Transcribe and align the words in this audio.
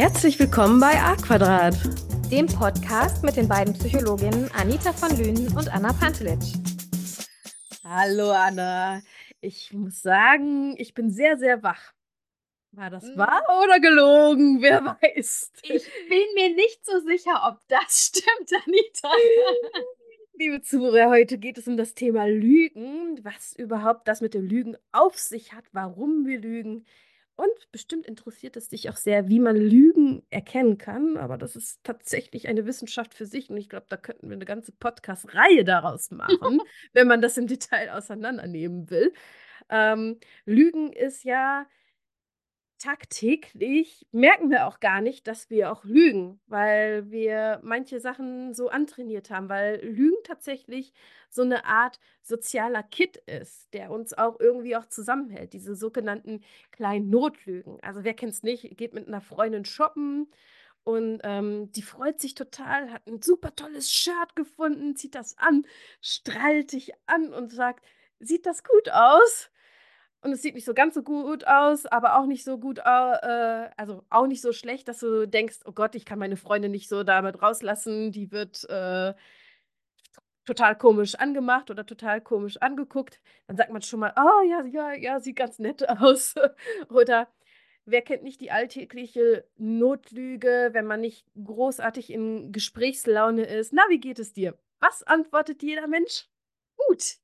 Herzlich 0.00 0.38
willkommen 0.38 0.80
bei 0.80 0.98
A 0.98 1.14
Quadrat, 1.14 1.76
dem 2.32 2.46
Podcast 2.46 3.22
mit 3.22 3.36
den 3.36 3.46
beiden 3.46 3.74
Psychologinnen 3.74 4.50
Anita 4.52 4.94
von 4.94 5.14
Lünen 5.14 5.54
und 5.54 5.68
Anna 5.68 5.92
Pantelic. 5.92 6.38
Hallo 7.84 8.30
Anna, 8.30 9.02
ich 9.42 9.74
muss 9.74 10.00
sagen, 10.00 10.74
ich 10.78 10.94
bin 10.94 11.10
sehr, 11.10 11.36
sehr 11.36 11.62
wach. 11.62 11.92
War 12.72 12.88
das 12.88 13.10
hm. 13.10 13.18
wahr 13.18 13.42
oder 13.62 13.78
gelogen? 13.78 14.62
Wer 14.62 14.82
weiß. 14.86 15.52
Ich 15.64 15.86
bin 16.08 16.24
mir 16.34 16.54
nicht 16.54 16.82
so 16.82 16.98
sicher, 17.00 17.42
ob 17.46 17.58
das 17.68 18.06
stimmt, 18.06 18.50
Anita. 18.66 19.10
Liebe 20.32 20.62
Zuhörer, 20.62 21.10
heute 21.10 21.36
geht 21.36 21.58
es 21.58 21.68
um 21.68 21.76
das 21.76 21.92
Thema 21.92 22.24
Lügen, 22.24 23.22
was 23.22 23.54
überhaupt 23.54 24.08
das 24.08 24.22
mit 24.22 24.32
dem 24.32 24.46
Lügen 24.46 24.78
auf 24.92 25.18
sich 25.18 25.52
hat, 25.52 25.66
warum 25.72 26.24
wir 26.24 26.38
lügen, 26.38 26.86
und 27.40 27.72
bestimmt 27.72 28.06
interessiert 28.06 28.54
es 28.58 28.68
dich 28.68 28.90
auch 28.90 28.96
sehr, 28.96 29.30
wie 29.30 29.40
man 29.40 29.56
Lügen 29.56 30.22
erkennen 30.28 30.76
kann. 30.76 31.16
Aber 31.16 31.38
das 31.38 31.56
ist 31.56 31.82
tatsächlich 31.84 32.48
eine 32.48 32.66
Wissenschaft 32.66 33.14
für 33.14 33.24
sich. 33.24 33.48
Und 33.48 33.56
ich 33.56 33.70
glaube, 33.70 33.86
da 33.88 33.96
könnten 33.96 34.28
wir 34.28 34.34
eine 34.34 34.44
ganze 34.44 34.72
Podcast-Reihe 34.72 35.64
daraus 35.64 36.10
machen, 36.10 36.60
wenn 36.92 37.08
man 37.08 37.22
das 37.22 37.38
im 37.38 37.46
Detail 37.46 37.92
auseinandernehmen 37.92 38.90
will. 38.90 39.14
Ähm, 39.70 40.18
Lügen 40.44 40.92
ist 40.92 41.24
ja 41.24 41.66
tagtäglich 42.80 44.06
merken 44.10 44.50
wir 44.50 44.66
auch 44.66 44.80
gar 44.80 45.00
nicht, 45.00 45.26
dass 45.28 45.50
wir 45.50 45.70
auch 45.70 45.84
lügen, 45.84 46.40
weil 46.46 47.10
wir 47.10 47.60
manche 47.62 48.00
Sachen 48.00 48.54
so 48.54 48.68
antrainiert 48.70 49.30
haben, 49.30 49.48
weil 49.48 49.84
Lügen 49.84 50.16
tatsächlich 50.24 50.92
so 51.28 51.42
eine 51.42 51.66
Art 51.66 52.00
sozialer 52.22 52.82
Kit 52.82 53.18
ist, 53.26 53.72
der 53.74 53.90
uns 53.90 54.14
auch 54.16 54.40
irgendwie 54.40 54.76
auch 54.76 54.86
zusammenhält, 54.86 55.52
diese 55.52 55.76
sogenannten 55.76 56.40
kleinen 56.72 57.10
Notlügen. 57.10 57.78
Also 57.82 58.02
wer 58.02 58.14
kennt 58.14 58.32
es 58.32 58.42
nicht, 58.42 58.76
geht 58.76 58.94
mit 58.94 59.06
einer 59.06 59.20
Freundin 59.20 59.66
shoppen 59.66 60.28
und 60.82 61.20
ähm, 61.24 61.70
die 61.72 61.82
freut 61.82 62.20
sich 62.20 62.34
total, 62.34 62.90
hat 62.90 63.06
ein 63.06 63.20
super 63.22 63.54
tolles 63.54 63.92
Shirt 63.92 64.34
gefunden, 64.34 64.96
zieht 64.96 65.14
das 65.14 65.36
an, 65.38 65.66
strahlt 66.00 66.72
dich 66.72 66.92
an 67.06 67.32
und 67.34 67.52
sagt, 67.52 67.84
sieht 68.18 68.46
das 68.46 68.64
gut 68.64 68.90
aus? 68.90 69.49
Und 70.22 70.32
es 70.32 70.42
sieht 70.42 70.54
nicht 70.54 70.66
so 70.66 70.74
ganz 70.74 70.94
so 70.94 71.02
gut 71.02 71.46
aus, 71.46 71.86
aber 71.86 72.18
auch 72.18 72.26
nicht 72.26 72.44
so 72.44 72.58
gut, 72.58 72.78
äh, 72.78 73.70
also 73.76 74.04
auch 74.10 74.26
nicht 74.26 74.42
so 74.42 74.52
schlecht, 74.52 74.86
dass 74.88 74.98
du 74.98 75.26
denkst, 75.26 75.60
oh 75.64 75.72
Gott, 75.72 75.94
ich 75.94 76.04
kann 76.04 76.18
meine 76.18 76.36
Freundin 76.36 76.72
nicht 76.72 76.88
so 76.90 77.04
damit 77.04 77.40
rauslassen, 77.40 78.12
die 78.12 78.30
wird 78.30 78.68
äh, 78.68 79.14
total 80.44 80.76
komisch 80.76 81.14
angemacht 81.14 81.70
oder 81.70 81.86
total 81.86 82.20
komisch 82.20 82.58
angeguckt. 82.58 83.20
Dann 83.46 83.56
sagt 83.56 83.70
man 83.70 83.82
schon 83.82 84.00
mal, 84.00 84.12
oh 84.16 84.42
ja, 84.46 84.64
ja, 84.64 84.92
ja, 84.92 85.20
sieht 85.20 85.36
ganz 85.36 85.58
nett 85.58 85.88
aus. 86.00 86.34
oder 86.90 87.28
wer 87.86 88.02
kennt 88.02 88.22
nicht 88.22 88.40
die 88.40 88.50
alltägliche 88.50 89.46
Notlüge, 89.56 90.70
wenn 90.72 90.86
man 90.86 91.00
nicht 91.00 91.26
großartig 91.42 92.10
in 92.10 92.52
Gesprächslaune 92.52 93.44
ist? 93.44 93.72
Na, 93.72 93.82
wie 93.88 94.00
geht 94.00 94.18
es 94.18 94.32
dir? 94.34 94.58
Was 94.80 95.02
antwortet 95.02 95.62
jeder 95.62 95.86
Mensch? 95.86 96.28
Gut. 96.76 97.18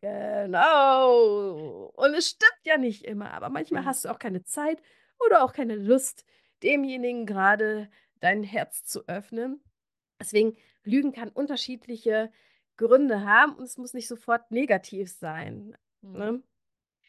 Genau. 0.00 1.92
Und 1.96 2.14
es 2.14 2.28
stimmt 2.30 2.60
ja 2.64 2.78
nicht 2.78 3.04
immer, 3.04 3.32
aber 3.32 3.48
manchmal 3.48 3.82
mhm. 3.82 3.86
hast 3.86 4.04
du 4.04 4.10
auch 4.10 4.18
keine 4.18 4.44
Zeit 4.44 4.80
oder 5.26 5.42
auch 5.42 5.52
keine 5.52 5.74
Lust, 5.74 6.24
demjenigen 6.62 7.26
gerade 7.26 7.90
dein 8.20 8.42
Herz 8.42 8.84
zu 8.84 9.06
öffnen. 9.08 9.60
Deswegen, 10.20 10.56
Lügen 10.84 11.12
kann 11.12 11.28
unterschiedliche 11.28 12.32
Gründe 12.76 13.24
haben 13.24 13.54
und 13.54 13.64
es 13.64 13.76
muss 13.76 13.94
nicht 13.94 14.08
sofort 14.08 14.50
negativ 14.50 15.10
sein. 15.10 15.76
Ne? 16.00 16.32
Mhm. 16.32 16.42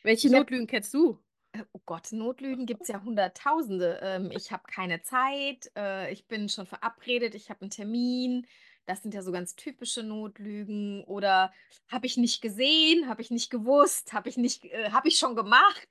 Welche 0.03 0.27
ich 0.27 0.33
Notlügen 0.33 0.65
hab, 0.65 0.71
kennst 0.71 0.93
du? 0.93 1.19
Äh, 1.51 1.63
oh 1.73 1.81
Gott, 1.85 2.11
Notlügen 2.11 2.65
gibt 2.65 2.81
es 2.81 2.87
ja 2.87 3.03
hunderttausende. 3.03 3.99
Ähm, 4.01 4.31
ich 4.35 4.51
habe 4.51 4.63
keine 4.67 5.01
Zeit, 5.01 5.71
äh, 5.75 6.11
ich 6.11 6.27
bin 6.27 6.49
schon 6.49 6.65
verabredet, 6.65 7.35
ich 7.35 7.49
habe 7.49 7.61
einen 7.61 7.69
Termin, 7.69 8.47
das 8.89 9.03
sind 9.03 9.13
ja 9.13 9.21
so 9.21 9.31
ganz 9.31 9.55
typische 9.55 10.01
Notlügen 10.01 11.03
oder 11.03 11.53
habe 11.89 12.07
ich 12.07 12.17
nicht 12.17 12.41
gesehen, 12.41 13.07
habe 13.07 13.21
ich 13.21 13.29
nicht 13.29 13.51
gewusst, 13.51 14.13
habe 14.13 14.29
ich 14.29 14.37
nicht, 14.37 14.65
äh, 14.65 14.91
habe 14.91 15.07
ich 15.07 15.17
schon 15.17 15.35
gemacht. 15.35 15.89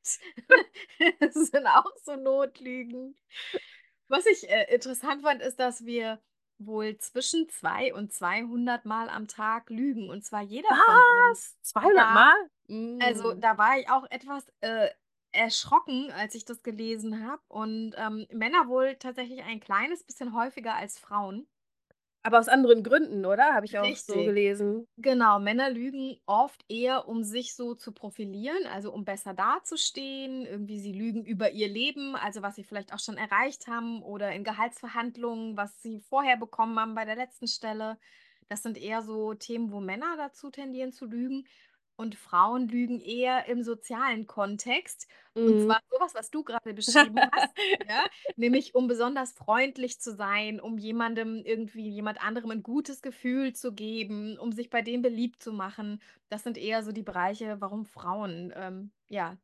das 1.21 1.35
sind 1.35 1.67
auch 1.67 1.93
so 2.03 2.17
Notlügen. 2.17 3.17
Was 4.09 4.27
ich 4.27 4.51
äh, 4.51 4.75
interessant 4.75 5.23
fand, 5.23 5.43
ist, 5.43 5.61
dass 5.61 5.87
wir 5.87 6.21
wohl 6.59 6.99
zwischen 6.99 7.49
2 7.49 7.95
und 7.95 8.13
200 8.13 8.85
Mal 8.85 9.09
am 9.09 9.29
Tag 9.29 9.71
lügen. 9.71 10.11
Und 10.11 10.25
zwar 10.25 10.43
jeder 10.43 10.69
Was? 10.69 10.85
von 10.85 11.29
uns. 11.31 11.57
200 11.63 11.97
ja, 11.97 12.11
Mal? 12.13 13.01
Also 13.01 13.35
mm. 13.35 13.41
da 13.41 13.57
war 13.59 13.79
ich 13.79 13.89
auch 13.89 14.11
etwas 14.11 14.45
äh, 14.61 14.89
erschrocken, 15.31 16.11
als 16.11 16.35
ich 16.35 16.45
das 16.45 16.65
gelesen 16.65 17.25
habe. 17.25 17.43
Und 17.47 17.95
ähm, 17.97 18.27
Männer 18.33 18.67
wohl 18.67 18.97
tatsächlich 18.97 19.45
ein 19.45 19.61
kleines 19.61 20.03
bisschen 20.03 20.35
häufiger 20.35 20.75
als 20.75 20.99
Frauen. 20.99 21.47
Aber 22.23 22.39
aus 22.39 22.49
anderen 22.49 22.83
Gründen, 22.83 23.25
oder? 23.25 23.55
Habe 23.55 23.67
ich 23.67 23.79
auch 23.79 23.95
so 23.97 24.15
gelesen. 24.15 24.87
Genau, 24.97 25.39
Männer 25.39 25.71
lügen 25.71 26.17
oft 26.27 26.65
eher, 26.69 27.09
um 27.09 27.23
sich 27.23 27.55
so 27.55 27.75
zu 27.75 27.93
profilieren, 27.93 28.67
also 28.67 28.93
um 28.93 29.05
besser 29.05 29.33
dazustehen. 29.33 30.45
Irgendwie 30.45 30.81
sie 30.81 30.93
lügen 30.93 31.25
über 31.25 31.53
ihr 31.53 31.69
Leben, 31.69 32.17
also 32.17 32.43
was 32.43 32.57
sie 32.57 32.65
vielleicht 32.65 32.93
auch 32.93 32.99
schon 32.99 33.17
erreicht 33.17 33.69
haben 33.69 34.03
oder 34.03 34.33
in 34.33 34.45
Gehaltsverhandlungen, 34.45 35.57
was 35.57 35.81
sie 35.81 36.01
vorher 36.01 36.37
bekommen 36.37 36.79
haben 36.79 36.95
bei 36.95 37.05
der 37.05 37.17
letzten 37.17 37.47
Stelle. 37.47 37.99
Das 38.49 38.63
sind 38.63 38.79
eher 38.79 39.03
so 39.03 39.35
Themen, 39.35 39.71
wo 39.71 39.81
Männer 39.81 40.17
dazu 40.17 40.51
tendieren 40.51 40.93
zu 40.93 41.07
lügen. 41.07 41.47
Und 41.99 42.15
Frauen 42.15 42.69
lügen 42.69 43.01
eher 43.01 43.47
im 43.47 43.65
sozialen 43.65 44.29
Kontext. 44.29 45.09
Und 45.35 45.57
mhm. 45.57 45.65
zwar 45.67 45.81
sowas, 45.91 46.15
was 46.15 46.31
du 46.31 46.45
gerade 46.45 46.73
beschrieben 46.75 47.19
hast, 47.33 47.59
ja? 47.89 48.05
nämlich 48.37 48.77
um 48.77 48.87
besonders 48.87 49.33
freundlich 49.33 49.99
zu 50.01 50.15
sein, 50.15 50.61
um 50.61 50.79
jemandem 50.79 51.43
irgendwie, 51.45 51.89
jemand 51.91 52.23
anderem 52.23 52.53
ein 52.53 52.63
gutes 52.63 53.03
Gefühl 53.03 53.53
zu 53.53 53.73
geben, 53.73 54.39
um 54.39 54.53
sich 54.53 54.71
bei 54.71 54.81
dem 54.81 55.03
beliebt 55.03 55.43
zu 55.43 55.53
machen. 55.53 56.01
Das 56.29 56.45
sind 56.45 56.57
eher 56.57 56.85
so 56.85 56.93
die 56.93 57.03
Bereiche, 57.03 57.61
warum 57.61 57.85
Frauen 57.85 58.53
ähm, 58.55 58.93
ja 59.09 59.37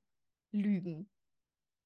lügen. 0.52 1.10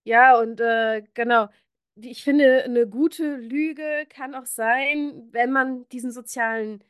Ja, 0.04 0.38
und 0.38 0.60
äh, 0.60 1.02
genau. 1.14 1.48
Ich 1.96 2.22
finde, 2.24 2.64
eine 2.64 2.86
gute 2.86 3.36
Lüge 3.36 4.06
kann 4.10 4.34
auch 4.34 4.44
sein, 4.44 5.28
wenn 5.32 5.50
man 5.50 5.88
diesen 5.88 6.12
sozialen 6.12 6.84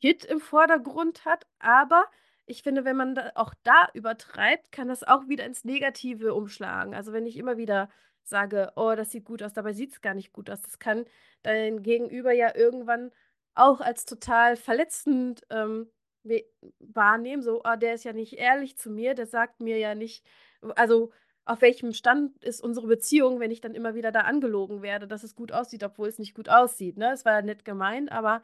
Kit 0.00 0.24
im 0.24 0.38
Vordergrund 0.38 1.24
hat, 1.24 1.46
aber 1.58 2.06
ich 2.46 2.62
finde, 2.62 2.84
wenn 2.84 2.96
man 2.96 3.14
da 3.14 3.32
auch 3.34 3.54
da 3.62 3.88
übertreibt, 3.94 4.72
kann 4.72 4.88
das 4.88 5.04
auch 5.04 5.28
wieder 5.28 5.44
ins 5.44 5.64
Negative 5.64 6.34
umschlagen. 6.34 6.94
Also 6.94 7.12
wenn 7.12 7.26
ich 7.26 7.36
immer 7.36 7.56
wieder 7.56 7.88
sage, 8.24 8.72
oh, 8.76 8.94
das 8.96 9.10
sieht 9.10 9.24
gut 9.24 9.42
aus, 9.42 9.52
dabei 9.52 9.72
sieht 9.72 9.92
es 9.92 10.00
gar 10.00 10.14
nicht 10.14 10.32
gut 10.32 10.50
aus. 10.50 10.62
Das 10.62 10.78
kann 10.78 11.04
dein 11.42 11.82
Gegenüber 11.82 12.32
ja 12.32 12.54
irgendwann 12.54 13.10
auch 13.54 13.80
als 13.80 14.04
total 14.04 14.56
verletzend 14.56 15.42
ähm, 15.50 15.90
wahrnehmen. 16.78 17.42
So, 17.42 17.62
oh, 17.64 17.76
der 17.76 17.94
ist 17.94 18.04
ja 18.04 18.12
nicht 18.12 18.34
ehrlich 18.34 18.76
zu 18.76 18.90
mir, 18.90 19.14
der 19.14 19.26
sagt 19.26 19.60
mir 19.60 19.78
ja 19.78 19.94
nicht, 19.94 20.24
also 20.76 21.12
auf 21.44 21.60
welchem 21.60 21.92
Stand 21.92 22.42
ist 22.44 22.62
unsere 22.62 22.86
Beziehung, 22.86 23.40
wenn 23.40 23.50
ich 23.50 23.60
dann 23.60 23.74
immer 23.74 23.94
wieder 23.94 24.12
da 24.12 24.20
angelogen 24.20 24.82
werde, 24.82 25.08
dass 25.08 25.24
es 25.24 25.34
gut 25.34 25.50
aussieht, 25.52 25.82
obwohl 25.82 26.08
es 26.08 26.18
nicht 26.18 26.34
gut 26.34 26.48
aussieht. 26.48 26.96
Ne? 26.96 27.12
Es 27.12 27.24
war 27.24 27.32
ja 27.32 27.42
nett 27.42 27.64
gemeint, 27.64 28.12
aber 28.12 28.42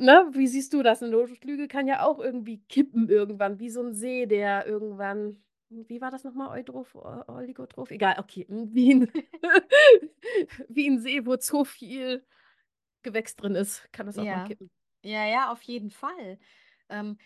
Ne, 0.00 0.26
wie 0.32 0.46
siehst 0.46 0.72
du 0.72 0.82
das? 0.82 1.00
'Ne 1.00 1.08
Notlüge 1.10 1.68
kann 1.68 1.86
ja 1.86 2.02
auch 2.04 2.18
irgendwie 2.18 2.58
kippen 2.68 3.08
irgendwann, 3.08 3.58
wie 3.60 3.68
so 3.70 3.80
'n 3.82 3.92
See, 3.94 4.26
der 4.26 4.66
irgendwann 4.66 5.42
wie 5.74 6.00
war 6.02 6.10
das 6.10 6.22
noch 6.24 6.34
mal? 6.34 6.50
Eutroph 6.50 6.94
O 6.94 7.24
Oligotroph? 7.28 7.90
Egal, 7.90 8.16
okay, 8.18 8.44
hm, 8.48 8.70
wie 8.74 8.92
'n 8.92 9.08
wie 10.68 10.86
'n 10.88 10.98
See, 11.00 11.24
wo 11.26 11.36
zu 11.36 11.64
viel 11.64 12.26
Gewächs 13.02 13.36
drin 13.36 13.54
ist, 13.56 13.88
kann 13.92 14.06
das 14.06 14.18
auch 14.18 14.30
mal 14.30 14.40
kippen. 14.40 14.70
Ja, 15.04 15.26
ja, 15.26 15.50
auf 15.52 15.62
jeden 15.62 15.90
Fall. 15.90 16.38
Ähm 16.88 17.18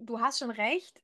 du 0.00 0.20
hast 0.20 0.38
schon 0.40 0.50
recht. 0.50 1.00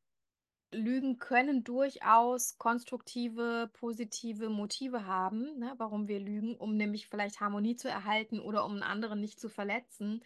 Lügen 0.74 1.18
können 1.18 1.64
durchaus 1.64 2.58
konstruktive, 2.58 3.70
positive 3.74 4.48
Motive 4.48 5.06
haben, 5.06 5.58
ne, 5.58 5.74
warum 5.78 6.08
wir 6.08 6.20
lügen, 6.20 6.56
um 6.56 6.76
nämlich 6.76 7.08
vielleicht 7.08 7.40
Harmonie 7.40 7.76
zu 7.76 7.88
erhalten 7.88 8.40
oder 8.40 8.64
um 8.64 8.72
einen 8.72 8.82
anderen 8.82 9.20
nicht 9.20 9.40
zu 9.40 9.48
verletzen. 9.48 10.22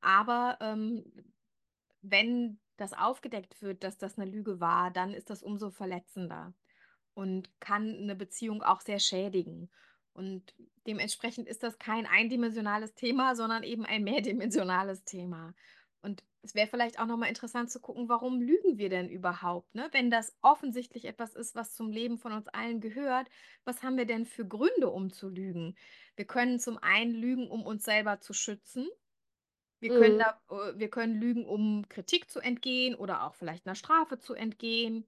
Aber 0.00 0.58
ähm, 0.60 1.04
wenn 2.02 2.58
das 2.76 2.92
aufgedeckt 2.92 3.62
wird, 3.62 3.84
dass 3.84 3.98
das 3.98 4.18
eine 4.18 4.30
Lüge 4.30 4.60
war, 4.60 4.90
dann 4.90 5.14
ist 5.14 5.30
das 5.30 5.42
umso 5.42 5.70
verletzender 5.70 6.52
und 7.14 7.48
kann 7.60 7.96
eine 7.96 8.16
Beziehung 8.16 8.62
auch 8.62 8.80
sehr 8.80 8.98
schädigen. 8.98 9.70
Und 10.14 10.54
dementsprechend 10.86 11.48
ist 11.48 11.62
das 11.62 11.78
kein 11.78 12.06
eindimensionales 12.06 12.94
Thema, 12.94 13.34
sondern 13.34 13.62
eben 13.62 13.84
ein 13.84 14.04
mehrdimensionales 14.04 15.04
Thema. 15.04 15.54
Und 16.02 16.24
es 16.42 16.54
wäre 16.54 16.66
vielleicht 16.66 16.98
auch 16.98 17.06
nochmal 17.06 17.28
interessant 17.28 17.70
zu 17.70 17.80
gucken, 17.80 18.08
warum 18.08 18.40
lügen 18.40 18.76
wir 18.78 18.88
denn 18.88 19.08
überhaupt? 19.08 19.74
Ne? 19.74 19.88
Wenn 19.92 20.10
das 20.10 20.36
offensichtlich 20.42 21.04
etwas 21.04 21.34
ist, 21.34 21.54
was 21.54 21.74
zum 21.74 21.90
Leben 21.90 22.18
von 22.18 22.32
uns 22.32 22.48
allen 22.48 22.80
gehört, 22.80 23.28
was 23.64 23.82
haben 23.82 23.96
wir 23.96 24.06
denn 24.06 24.26
für 24.26 24.46
Gründe, 24.46 24.90
um 24.90 25.12
zu 25.12 25.28
lügen? 25.28 25.76
Wir 26.16 26.26
können 26.26 26.58
zum 26.58 26.78
einen 26.78 27.14
lügen, 27.14 27.48
um 27.48 27.64
uns 27.64 27.84
selber 27.84 28.20
zu 28.20 28.32
schützen. 28.34 28.88
Wir 29.80 29.90
können, 29.90 30.16
Mhm. 30.16 30.18
da, 30.18 30.40
äh, 30.50 30.78
wir 30.78 30.90
können 30.90 31.20
lügen, 31.20 31.44
um 31.46 31.88
Kritik 31.88 32.30
zu 32.30 32.40
entgehen 32.40 32.94
oder 32.94 33.24
auch 33.24 33.34
vielleicht 33.34 33.66
einer 33.66 33.74
Strafe 33.74 34.18
zu 34.18 34.34
entgehen. 34.34 35.06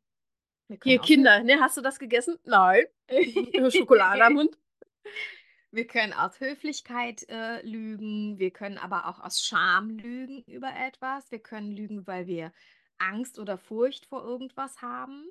Können 0.69 0.81
Hier, 0.82 0.99
Kinder, 1.00 1.43
ne, 1.43 1.61
hast 1.61 1.76
du 1.76 1.81
das 1.82 1.99
gegessen? 1.99 2.38
Nein. 2.44 2.85
Schokolade 3.70 4.25
am 4.25 4.35
Mund. 4.35 4.58
Wir 5.75 5.88
können 5.88 6.12
aus 6.12 6.38
Höflichkeit, 6.38 7.29
äh, 7.29 7.61
lügen. 7.67 8.38
Wir 8.38 8.53
können 8.53 8.79
aber 8.79 9.09
auch 9.09 9.19
aus 9.19 9.43
Scham 9.44 9.91
lügen 9.91 10.44
über 10.44 10.69
etwas. 10.73 11.32
Wir 11.32 11.41
können 11.41 11.73
lügen, 11.73 12.06
weil 12.06 12.29
wir 12.29 12.53
Angst 12.99 13.41
oder 13.41 13.59
Furcht 13.59 14.06
vor 14.06 14.23
irgendwas 14.25 14.82
haben. 14.82 15.26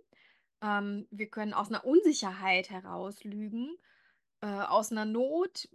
Ähm, 0.62 1.08
wir 1.12 1.30
können 1.30 1.54
aus 1.54 1.70
'ner 1.70 1.86
Unsicherheit 1.86 2.70
heraus 2.70 3.24
lügen, 3.24 3.78
äh, 4.42 4.48
aus 4.48 4.92
'ner 4.92 5.06
Not, 5.06 5.70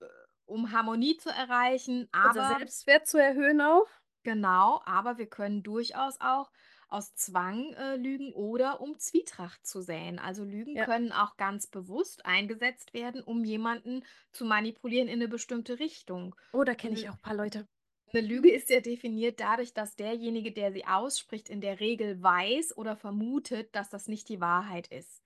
äh, 0.00 0.06
um 0.46 0.72
Harmonie 0.72 1.16
zu 1.18 1.30
erreichen, 1.30 2.08
Unser 2.22 2.44
aber 2.44 2.44
Selbstwert 2.44 3.06
zu 3.06 3.18
erhöhen 3.18 3.60
auch. 3.60 3.86
Genau, 4.26 4.82
aber 4.84 5.16
wir 5.16 5.26
können 5.30 5.62
durchaus 5.62 6.20
auch 6.20 6.50
aus 6.88 7.14
Zwang, 7.14 7.72
äh, 7.72 7.96
lügen 7.96 8.34
oder 8.34 8.80
um 8.80 8.98
Zwietracht 8.98 9.64
zu 9.66 9.80
säen. 9.80 10.18
Also, 10.18 10.44
Lügen 10.44 10.76
Ja. 10.76 10.90
können 10.90 11.10
auch 11.12 11.36
ganz 11.38 11.66
bewusst 11.68 12.26
eingesetzt 12.26 12.92
werden, 12.92 13.22
um 13.22 13.44
jemanden 13.44 14.04
zu 14.32 14.44
manipulieren 14.44 15.08
in 15.08 15.20
'ne 15.20 15.28
bestimmte 15.28 15.78
Richtung. 15.78 16.34
Oh, 16.54 16.64
da 16.64 16.74
Und 16.82 16.94
kenne 16.94 16.94
ich 16.94 17.08
auch 17.08 17.20
paar 17.20 17.34
Leute. 17.34 17.66
'ne 18.12 18.20
Lüge 18.22 18.50
ist 18.52 18.70
ja 18.70 18.80
definiert 18.80 19.40
dadurch, 19.40 19.74
dass 19.74 19.96
derjenige, 19.96 20.52
der 20.52 20.72
sie 20.72 20.86
ausspricht, 20.86 21.48
in 21.50 21.60
der 21.62 21.80
Regel 21.80 22.22
weiß 22.22 22.76
oder 22.76 22.96
vermutet, 22.96 23.74
dass 23.76 23.90
das 23.90 24.08
nicht 24.08 24.28
die 24.28 24.40
Wahrheit 24.40 24.88
ist. 24.88 25.22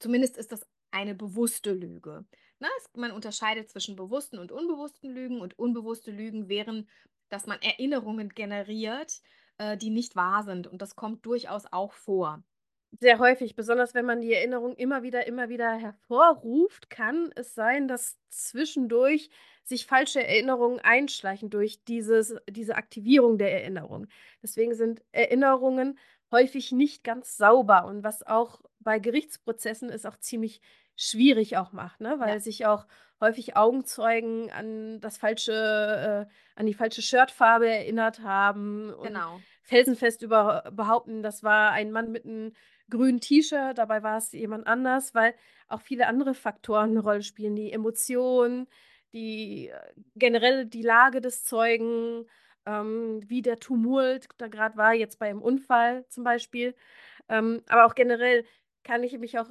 Zumindest 0.00 0.36
ist 0.38 0.52
das 0.52 0.66
eine 0.92 1.14
bewusste 1.14 1.72
Lüge, 1.74 2.26
ne? 2.60 2.68
Es 2.78 2.90
man 2.96 3.12
unterscheidet 3.12 3.70
zwischen 3.70 3.96
bewussten 3.96 4.38
und 4.38 4.52
unbewussten 4.52 5.10
Lügen 5.10 5.40
und 5.42 5.58
unbewusste 5.58 6.10
Lügen 6.12 6.48
wären, 6.48 6.88
dass 7.32 7.46
man 7.46 7.60
Erinnerungen 7.62 8.30
generiert, 8.30 9.20
äh, 9.58 9.76
die 9.76 9.90
nicht 9.90 10.16
wahr 10.16 10.42
sind 10.44 10.66
und 10.66 10.82
das 10.82 10.96
kommt 10.96 11.24
durchaus 11.26 11.64
auch 11.72 11.92
vor. 11.92 12.44
Sehr 13.00 13.18
häufig, 13.18 13.56
besonders 13.56 13.94
wenn 13.94 14.04
man 14.04 14.20
die 14.20 14.34
Erinnerung 14.34 14.76
immer 14.76 15.02
wieder 15.02 15.26
immer 15.26 15.48
wieder 15.48 15.72
hervorruft, 15.74 16.90
kann 16.90 17.30
es 17.36 17.54
sein, 17.54 17.88
dass 17.88 18.18
zwischendurch 18.28 19.30
sich 19.64 19.86
falsche 19.86 20.22
Erinnerungen 20.26 20.78
einschleichen 20.80 21.48
durch 21.48 21.84
dieses 21.84 22.36
diese 22.50 22.76
Aktivierung 22.76 23.38
der 23.38 23.52
Erinnerung. 23.52 24.08
Deswegen 24.42 24.74
sind 24.74 25.02
Erinnerungen 25.12 25.98
häufig 26.32 26.72
nicht 26.72 27.04
ganz 27.04 27.36
sauber 27.36 27.84
und 27.86 28.04
was 28.04 28.26
auch 28.26 28.62
bei 28.80 28.98
Gerichtsprozessen 28.98 29.90
es 29.90 30.06
auch 30.06 30.16
ziemlich 30.18 30.60
schwierig 30.96 31.56
auch 31.56 31.72
macht, 31.72 32.00
ne, 32.00 32.18
Ja. 32.24 32.34
weil 32.34 32.40
sich 32.40 32.66
auch 32.66 32.86
häufig 33.20 33.56
Augenzeugen 33.56 34.50
an 34.50 35.00
das 35.00 35.18
falsche 35.18 36.26
äh, 36.28 36.32
an 36.60 36.66
die 36.66 36.74
falsche 36.74 37.02
Shirtfarbe 37.02 37.68
erinnert 37.68 38.20
haben 38.22 38.92
und 38.92 39.14
Genau. 39.14 39.44
felsenfest 39.62 40.22
über 40.22 40.70
behaupten, 40.72 41.22
das 41.22 41.42
war 41.44 41.70
ein 41.72 41.92
Mann 41.92 42.10
mit 42.12 42.24
'n 42.26 42.54
grünen 42.90 43.20
T-Shirt, 43.20 43.78
dabei 43.78 44.02
war 44.02 44.18
es 44.18 44.32
jemand 44.32 44.66
anders, 44.66 45.14
weil 45.14 45.34
auch 45.68 45.80
viele 45.82 46.06
andere 46.08 46.34
Faktoren 46.34 46.94
'ne 46.94 47.00
Rolle 47.00 47.22
spielen, 47.22 47.54
die 47.56 47.72
Emotionen, 47.72 48.66
die 49.14 49.72
generell 50.16 50.66
die 50.66 50.82
Lage 50.82 51.20
des 51.20 51.44
Zeugen, 51.44 52.26
ähm, 52.66 53.20
wie 53.28 53.42
der 53.42 53.58
Tumult 53.60 54.28
da 54.38 54.48
grad 54.48 54.76
war, 54.76 54.94
jetzt 54.94 55.18
beim 55.18 55.42
Unfall 55.42 56.06
zum 56.08 56.24
Beispiel. 56.24 56.74
Ähm, 57.28 57.62
aber 57.68 57.86
auch 57.86 57.94
generell 57.96 58.44
kann 58.84 59.04
ich 59.04 59.18
mich 59.18 59.38
auch 59.38 59.50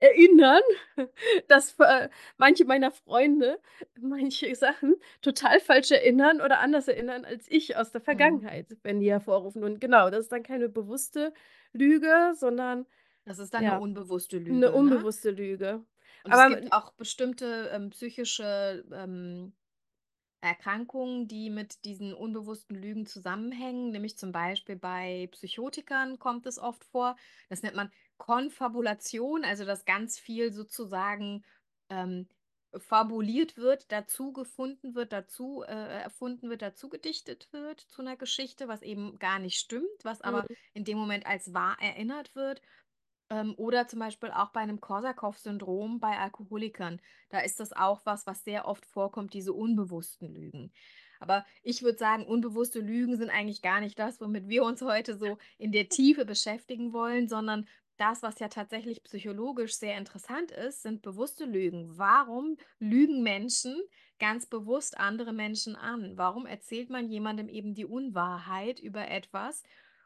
erinnern, 0.00 0.62
dass, 1.48 1.76
äh, 1.80 2.08
manche 2.38 2.64
meiner 2.66 2.90
Freunde 2.92 3.60
manche 4.00 4.54
Sachen 4.56 4.96
total 5.22 5.60
falsch 5.60 5.90
erinnern 5.92 6.40
oder 6.42 6.60
anders 6.60 6.88
erinnern 6.88 7.24
als 7.26 7.46
ich 7.50 7.76
aus 7.76 7.92
der 7.92 8.00
Mhm. 8.10 8.40
Vergangenheit, 8.42 8.76
wenn 8.82 9.00
die 9.00 9.10
hervorrufen. 9.12 9.64
Und 9.64 9.80
genau, 9.80 10.10
das 10.10 10.22
ist 10.22 10.32
dann 10.32 10.42
keine 10.44 10.68
bewusste 10.70 11.34
Lüge, 11.72 12.32
sondern, 12.36 12.86
Das 13.26 13.38
ist 13.38 13.52
dann 13.54 13.66
'ne 13.66 13.74
ja, 13.74 13.80
unbewusste 13.80 14.38
'ne 14.48 14.70
Lüge, 14.70 14.80
ne? 14.80 15.06
unbewusste 15.12 15.30
Lüge. 15.32 15.84
Und 16.24 16.32
es 16.32 16.44
Aber 16.44 16.46
gibt 16.46 16.64
m 16.66 16.72
auch 16.72 16.92
bestimmte, 16.94 17.70
ähm, 17.72 17.90
psychische, 17.90 18.84
ähm, 18.92 19.52
Erkrankungen, 20.42 21.28
die 21.28 21.50
mit 21.50 21.84
diesen 21.84 22.14
unbewussten 22.14 22.76
Lügen 22.76 23.06
zusammenhängen, 23.06 23.90
nämlich 23.90 24.16
zum 24.18 24.32
Beispiel 24.32 24.76
bei 24.76 25.28
Psychotikern 25.32 26.18
kommt 26.18 26.46
es 26.46 26.58
oft 26.58 26.84
vor. 26.84 27.16
Das 27.48 27.62
nennt 27.62 27.76
man 27.76 27.90
Konfabulation, 28.18 29.44
also, 29.44 29.64
dass 29.64 29.84
ganz 29.84 30.18
viel 30.18 30.52
sozusagen, 30.52 31.44
ähm, 31.90 32.28
fabuliert 32.78 33.56
wird, 33.56 33.90
dazu 33.90 34.32
gefunden 34.32 34.94
wird, 34.94 35.12
dazu, 35.12 35.62
äh, 35.62 35.66
erfunden 36.02 36.50
wird, 36.50 36.62
dazu 36.62 36.88
gedichtet 36.88 37.48
wird 37.52 37.80
zu 37.80 38.00
'ner 38.02 38.16
Geschichte, 38.16 38.68
was 38.68 38.82
eben 38.82 39.18
gar 39.18 39.40
nicht 39.40 39.58
stimmt, 39.58 39.88
was 40.04 40.20
aber 40.22 40.46
Mhm. 40.48 40.54
in 40.72 40.84
dem 40.84 40.96
Moment 40.98 41.26
als 41.26 41.52
wahr 41.52 41.76
erinnert 41.80 42.34
wird. 42.36 42.62
Ähm, 43.30 43.54
oder 43.56 43.86
zum 43.86 44.00
Beispiel 44.00 44.30
auch 44.30 44.50
bei 44.50 44.64
'nem 44.66 44.80
Korsakoff-Syndrom 44.80 46.00
bei 46.00 46.18
Alkoholikern. 46.18 47.00
Da 47.28 47.40
ist 47.40 47.60
das 47.60 47.72
auch 47.72 48.00
was, 48.04 48.26
was 48.26 48.44
sehr 48.44 48.66
oft 48.66 48.84
vorkommt, 48.86 49.34
diese 49.34 49.52
unbewussten 49.52 50.28
Lügen. 50.34 50.72
Aber 51.20 51.44
ich 51.62 51.82
würde 51.82 51.98
sagen, 51.98 52.26
unbewusste 52.26 52.80
Lügen 52.80 53.16
sind 53.16 53.30
eigentlich 53.30 53.62
gar 53.62 53.80
nicht 53.80 53.98
das, 53.98 54.20
womit 54.20 54.48
wir 54.48 54.64
uns 54.64 54.82
heute 54.82 55.16
so 55.16 55.38
in 55.58 55.70
der 55.72 55.88
Tiefe 55.88 56.24
beschäftigen 56.24 56.92
wollen, 56.92 57.28
sondern 57.28 57.68
das, 57.98 58.22
was 58.22 58.38
ja 58.40 58.48
tatsächlich 58.48 59.02
psychologisch 59.04 59.74
sehr 59.76 59.98
interessant 59.98 60.50
ist, 60.50 60.82
sind 60.82 61.02
bewusste 61.02 61.44
Lügen. 61.44 61.98
Warum 61.98 62.56
lügen 62.78 63.22
Menschen 63.22 63.76
ganz 64.18 64.46
bewusst 64.46 64.96
andere 64.98 65.32
Menschen 65.34 65.76
an? 65.76 66.16
Warum 66.16 66.46
erzählt 66.46 66.88
man 66.90 67.08
jemandem 67.10 67.48
eben 67.50 67.74
die 67.74 67.84
Unwahrheit 67.84 68.80
über 68.80 69.06
etwas? 69.08 69.62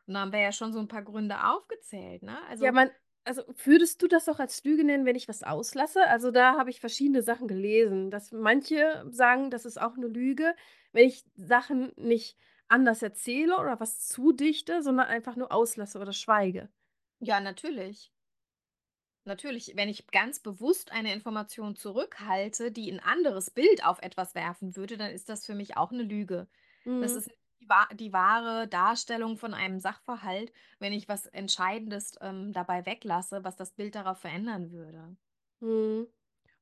Und 0.06 0.14
da 0.14 0.20
haben 0.20 0.32
wir 0.32 0.40
ja 0.40 0.52
schon 0.52 0.72
so 0.72 0.80
'n 0.80 0.88
paar 0.88 1.02
Gründe 1.04 1.46
aufgezählt, 1.46 2.22
ne? 2.22 2.38
Ja, 2.58 2.72
Also 2.72 2.72
man 2.72 2.90
also, 3.24 3.42
würdest 3.64 4.02
du 4.02 4.06
das 4.08 4.28
auch 4.28 4.38
als 4.38 4.62
Lüge 4.64 4.84
nennen, 4.84 5.06
wenn 5.06 5.16
ich 5.16 5.28
was 5.28 5.42
auslasse? 5.42 6.06
Also, 6.08 6.30
da 6.30 6.56
habe 6.58 6.70
ich 6.70 6.80
verschiedene 6.80 7.22
Sachen 7.22 7.48
gelesen, 7.48 8.10
dass 8.10 8.32
manche 8.32 9.04
sagen, 9.10 9.50
das 9.50 9.64
ist 9.64 9.80
auch 9.80 9.96
'ne 9.96 10.06
Lüge, 10.08 10.54
wenn 10.92 11.06
ich 11.08 11.24
Sachen 11.36 11.92
nicht 11.96 12.38
anders 12.68 13.02
erzähle 13.02 13.58
oder 13.58 13.80
was 13.80 14.06
zudichte, 14.08 14.82
sondern 14.82 15.06
einfach 15.06 15.36
nur 15.36 15.52
auslasse 15.52 15.98
oder 16.00 16.12
schweige. 16.12 16.68
Ja, 17.22 17.40
natürlich. 17.40 18.08
Natürlich, 19.26 19.72
wenn 19.74 19.88
ich 19.88 20.06
ganz 20.08 20.38
bewusst 20.40 20.92
eine 20.92 21.14
Information 21.14 21.76
zurückhalte, 21.76 22.70
die 22.70 22.90
'n 22.90 23.00
anderes 23.00 23.50
Bild 23.50 23.82
auf 23.84 23.98
etwas 24.02 24.34
werfen 24.34 24.76
würde, 24.76 24.98
dann 24.98 25.10
ist 25.10 25.30
das 25.30 25.46
für 25.46 25.54
mich 25.54 25.78
auch 25.78 25.92
'ne 25.92 26.02
Lüge. 26.02 26.46
Das 26.98 27.14
Mhm. 27.14 27.16
ist 27.16 27.30
die 27.90 27.96
die 27.96 28.12
wahre 28.12 28.68
Darstellung 28.68 29.36
von 29.36 29.54
einem 29.54 29.80
Sachverhalt, 29.80 30.52
wenn 30.78 30.92
ich 30.92 31.08
was 31.08 31.26
Entscheidendes, 31.26 32.16
ähm, 32.20 32.52
dabei 32.52 32.86
weglasse, 32.86 33.44
was 33.44 33.56
das 33.56 33.72
Bild 33.72 33.94
darauf 33.94 34.18
verändern 34.20 34.70
würde. 34.72 35.16
Mhm. 35.62 36.06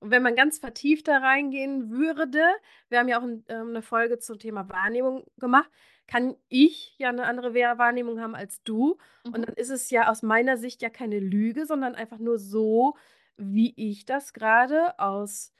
Und 0.01 0.11
wenn 0.11 0.23
man 0.23 0.35
ganz 0.35 0.59
vertieft 0.59 1.07
da 1.09 1.19
reingehen 1.19 1.91
würde 1.91 2.43
wir 2.89 2.99
haben 2.99 3.09
ja 3.09 3.19
auch 3.21 3.23
'n 3.25 3.45
ähm, 3.49 3.73
'ne 3.73 3.83
Folge 3.83 4.19
zum 4.19 4.39
Thema 4.39 4.69
Wahrnehmung 4.69 5.25
gemacht, 5.39 5.71
kann 6.09 6.37
ich 6.49 6.95
ja 6.99 7.13
'ne 7.13 7.25
andere 7.25 7.55
Wahrnehmung 7.55 8.21
haben 8.21 8.35
als 8.35 8.63
du. 8.65 8.99
Und 9.31 9.43
Mhm. 9.43 9.45
dann 9.47 9.55
ist 9.55 9.71
es 9.71 9.91
ja 9.91 10.09
aus 10.11 10.23
meiner 10.23 10.57
Sicht 10.59 10.83
ja 10.83 10.91
keine 10.91 11.21
Lüge, 11.21 11.67
sondern 11.67 11.95
einfach 11.95 12.19
nur 12.19 12.39
so, 12.39 12.97
wie 13.37 13.73
ich 13.77 14.05
das 14.05 14.33
grade 14.35 14.99
aus, 14.99 15.55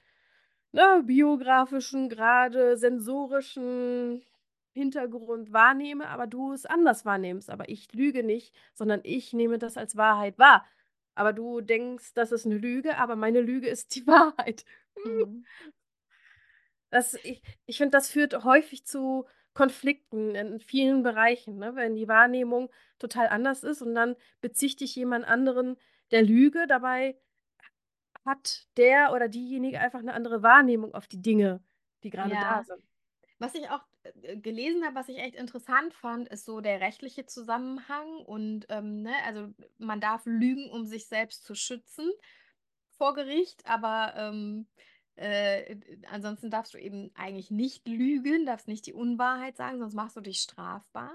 ne, 0.73 1.03
biografischen, 1.07 2.09
grade 2.11 2.77
sensorischen 2.79 4.25
Hintergrund 4.75 5.53
wahrnehme, 5.53 6.09
aber 6.09 6.27
du 6.27 6.53
es 6.53 6.67
anders 6.67 7.05
wahrnimmst. 7.05 7.51
Aber 7.51 7.69
ich 7.69 7.93
lüge 7.93 8.23
nicht, 8.25 8.55
sondern 8.75 9.01
ich 9.05 9.33
nehme 9.33 9.59
das 9.59 9.77
als 9.77 9.97
Wahrheit 9.97 10.39
wahr. 10.39 10.67
Aber 11.15 11.33
du 11.35 11.61
denkst, 11.61 12.15
das 12.15 12.33
ist 12.33 12.47
'ne 12.47 12.57
Lüge, 12.59 12.97
aber 12.99 13.17
meine 13.17 13.41
Lüge 13.43 13.69
ist 13.69 13.95
die 13.97 14.07
Wahrheit. 14.09 14.65
Mhm. 15.05 15.47
Das 16.93 17.15
ich 17.23 17.43
ich 17.65 17.79
finde, 17.79 17.93
das 17.93 18.11
führt 18.11 18.45
häufig 18.45 18.85
zu 18.85 19.25
Konflikten 19.55 20.35
in 20.35 20.61
vielen 20.61 21.03
Bereichen, 21.03 21.57
ne, 21.59 21.75
wenn 21.75 21.95
die 21.95 22.07
Wahrnehmung 22.07 22.71
total 22.99 23.29
anders 23.29 23.65
ist 23.65 23.81
und 23.81 23.95
dann 23.95 24.15
bezichtigt 24.43 24.95
jemand 24.95 25.25
anderen 25.27 25.77
der 26.11 26.23
Lüge, 26.23 26.67
dabei 26.67 27.19
ha 28.27 28.33
hat 28.33 28.69
der 28.79 29.13
oder 29.15 29.29
diejenige 29.29 29.81
einfach 29.81 30.03
'ne 30.03 30.15
andere 30.15 30.43
Wahrnehmung 30.43 30.95
auf 30.95 31.09
die 31.09 31.23
Dinge, 31.23 31.63
die 32.05 32.11
grade 32.11 32.39
da 32.39 32.47
Ja. 32.51 32.65
sind. 32.65 32.83
Was 33.39 33.55
ich 33.55 33.69
auch, 33.71 33.83
gelesen 34.43 34.85
habe, 34.85 34.95
was 34.97 35.09
ich 35.09 35.19
echt 35.19 35.35
interessant 35.37 35.95
fand, 35.95 36.29
ist 36.29 36.45
so 36.45 36.61
der 36.61 36.81
rechtliche 36.81 37.27
Zusammenhang 37.27 38.09
und, 38.27 38.67
ähm, 38.71 39.03
ne, 39.03 39.15
also, 39.25 39.49
man 39.79 40.01
darf 40.01 40.23
lügen, 40.27 40.71
um 40.71 40.87
sich 40.87 41.07
selbst 41.07 41.45
zu 41.45 41.55
schützen 41.55 42.11
vor 42.91 43.15
Gericht, 43.15 43.67
aber, 43.67 44.15
ähm, 44.17 44.69
äh, 45.17 45.77
ansonsten 46.11 46.51
darfst 46.51 46.75
du 46.75 46.79
eben 46.79 47.11
eigentlich 47.15 47.51
nicht 47.51 47.87
lügen, 47.89 48.47
darfst 48.47 48.69
nicht 48.69 48.87
die 48.87 48.95
Unwahrheit 48.95 49.57
sagen, 49.57 49.79
sonst 49.79 49.95
machst 49.95 50.17
du 50.17 50.21
dich 50.23 50.39
strafbar. 50.41 51.13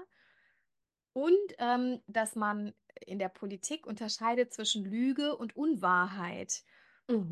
Und, 1.12 1.54
ähm, 1.58 2.00
dass 2.06 2.36
man 2.36 2.74
in 3.06 3.18
der 3.18 3.28
Politik 3.28 3.86
unterscheidet 3.86 4.52
zwischen 4.52 4.84
Lüge 4.84 5.36
und 5.36 5.56
Unwahrheit, 5.56 6.62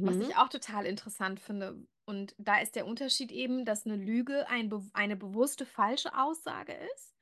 was 0.03 0.17
Mhm. 0.17 0.31
ich 0.31 0.37
auch 0.37 0.49
total 0.49 0.87
interessant 0.87 1.41
finde. 1.41 1.87
Und 2.07 2.35
da 2.39 2.61
ist 2.61 2.77
der 2.77 2.87
Unterschied 2.87 3.33
eben, 3.33 3.65
dass 3.65 3.85
'ne 3.87 3.97
Lüge 3.97 4.49
ein 4.49 4.71
eine 4.95 5.17
bewusste 5.17 5.67
falsche 5.67 6.17
Aussage 6.17 6.73
ist 6.95 7.15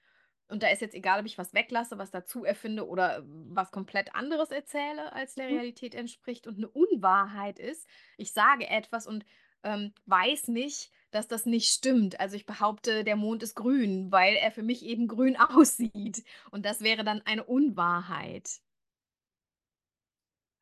Und 0.48 0.62
da 0.62 0.68
ist 0.68 0.82
jetzt 0.82 0.94
egal, 0.94 1.20
ob 1.20 1.26
ich 1.26 1.38
was 1.38 1.54
weglasse, 1.54 1.98
was 1.98 2.10
dazu 2.10 2.44
erfinde 2.44 2.86
oder 2.88 3.24
was 3.26 3.72
komplett 3.72 4.14
anderes 4.14 4.50
erzähle, 4.50 5.12
als 5.14 5.36
der 5.36 5.48
Mhm. 5.48 5.50
Realität 5.50 5.94
entspricht. 5.94 6.46
Und 6.46 6.58
eine 6.58 6.68
Unwahrheit 6.68 7.58
ist, 7.58 7.88
ich 8.18 8.32
sage 8.32 8.68
etwas 8.68 9.06
und 9.06 9.24
ähm, 9.64 9.94
weiß 10.06 10.48
nicht, 10.48 10.90
dass 11.10 11.28
das 11.28 11.46
nicht 11.46 11.68
stimmt. 11.72 12.20
Also 12.20 12.36
ich 12.36 12.46
behaupte, 12.46 13.04
der 13.04 13.16
Mond 13.16 13.42
ist 13.42 13.54
grün, 13.56 14.12
weil 14.12 14.36
er 14.36 14.52
für 14.52 14.62
mich 14.62 14.84
eben 14.84 15.08
grün 15.08 15.36
aussieht. 15.38 16.24
Und 16.50 16.66
das 16.66 16.80
wäre 16.82 17.04
dann 17.04 17.22
eine 17.22 17.44
Unwahrheit. 17.44 18.60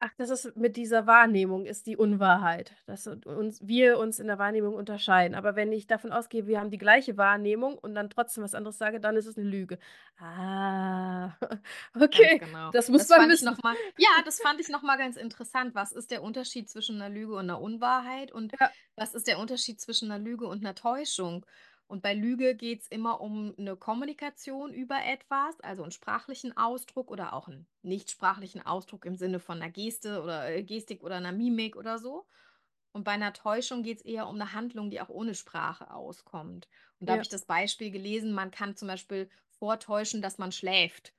Ach, 0.04 0.10
das 0.18 0.30
ist 0.30 0.56
mit 0.56 0.76
dieser 0.76 1.06
Wahrnehmung 1.06 1.64
ist 1.64 1.86
die 1.86 1.96
Unwahrheit, 1.96 2.74
dass 2.86 3.06
uns 3.06 3.60
wir 3.68 3.98
uns 4.00 4.18
in 4.18 4.26
der 4.26 4.36
Wahrnehmung 4.36 4.74
unterscheiden. 4.74 5.36
Aber 5.36 5.54
wenn 5.54 5.70
ich 5.70 5.86
davon 5.86 6.10
ausgehe, 6.10 6.48
wir 6.48 6.58
haben 6.58 6.70
die 6.72 6.78
gleiche 6.78 7.16
Wahrnehmung 7.16 7.78
und 7.78 7.94
dann 7.94 8.10
trotzdem 8.10 8.42
was 8.42 8.56
anderes 8.56 8.78
sage, 8.78 8.98
dann 8.98 9.14
ist 9.16 9.26
es 9.26 9.36
'ne 9.36 9.44
Lüge. 9.44 9.78
Ah, 10.18 11.36
okay, 11.94 12.40
genau. 12.40 12.72
das 12.72 12.88
muss 12.88 13.06
Das 13.06 13.16
man 13.16 13.30
wissen. 13.30 13.42
noch 13.42 13.58
mal 13.62 13.76
ja, 13.96 14.08
das 14.24 14.40
fand 14.40 14.60
ich 14.60 14.68
noch 14.68 14.82
mal 14.82 14.96
ganz 14.98 15.16
interessant. 15.16 15.74
Was 15.74 15.92
ist 15.92 16.10
der 16.10 16.22
Unterschied 16.22 16.68
zwischen 16.68 16.98
'ner 16.98 17.08
Lüge 17.08 17.34
und 17.36 17.46
'ner 17.46 17.60
Unwahrheit 17.60 18.32
und 18.32 18.54
Ja, 18.60 18.74
was 18.96 19.14
ist 19.14 19.26
der 19.26 19.38
Unterschied 19.38 19.80
zwischen 19.80 20.08
'ner 20.08 20.18
Lüge 20.18 20.46
und 20.46 20.62
'ner 20.62 20.74
Täuschung? 20.74 21.46
Und 21.92 22.00
bei 22.02 22.14
Lüge 22.14 22.54
geht's 22.54 22.88
immer 22.88 23.20
um 23.20 23.52
'ne 23.58 23.76
Kommunikation 23.76 24.72
über 24.72 25.04
etwas, 25.04 25.60
also 25.60 25.84
'n 25.84 25.90
sprachlichen 25.90 26.56
Ausdruck 26.56 27.10
oder 27.10 27.34
auch 27.34 27.48
'n 27.48 27.66
nichtsprachlichen 27.82 28.64
Ausdruck 28.64 29.04
im 29.04 29.14
Sinne 29.14 29.40
von 29.40 29.58
'ner 29.58 29.68
Geste 29.68 30.22
oder, 30.22 30.48
äh, 30.50 30.62
Gestik 30.64 31.02
oder 31.02 31.20
'ner 31.20 31.32
Mimik 31.32 31.76
oder 31.76 31.98
so. 31.98 32.26
Und 32.92 33.04
bei 33.04 33.16
'ner 33.18 33.34
Täuschung 33.34 33.82
geht's 33.82 34.02
eher 34.02 34.28
um 34.28 34.38
'ne 34.38 34.54
Handlung, 34.54 34.90
die 34.90 35.02
auch 35.02 35.10
ohne 35.10 35.34
Sprache 35.34 35.92
auskommt. 35.92 36.68
Und 37.00 37.08
da 37.08 37.14
habe 37.14 37.22
ja. 37.22 37.24
ich 37.24 37.28
das 37.30 37.46
Beispiel 37.46 37.90
gelesen, 37.90 38.32
man 38.32 38.50
kann 38.50 38.76
zum 38.76 38.88
Beispiel 38.88 39.28
vortäuschen, 39.50 40.22
dass 40.22 40.38
man 40.38 40.52
schläft. 40.52 41.14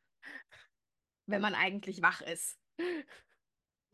Wenn 1.28 1.42
man 1.42 1.56
eigentlich 1.56 2.02
wach 2.02 2.22
ist. 2.22 2.58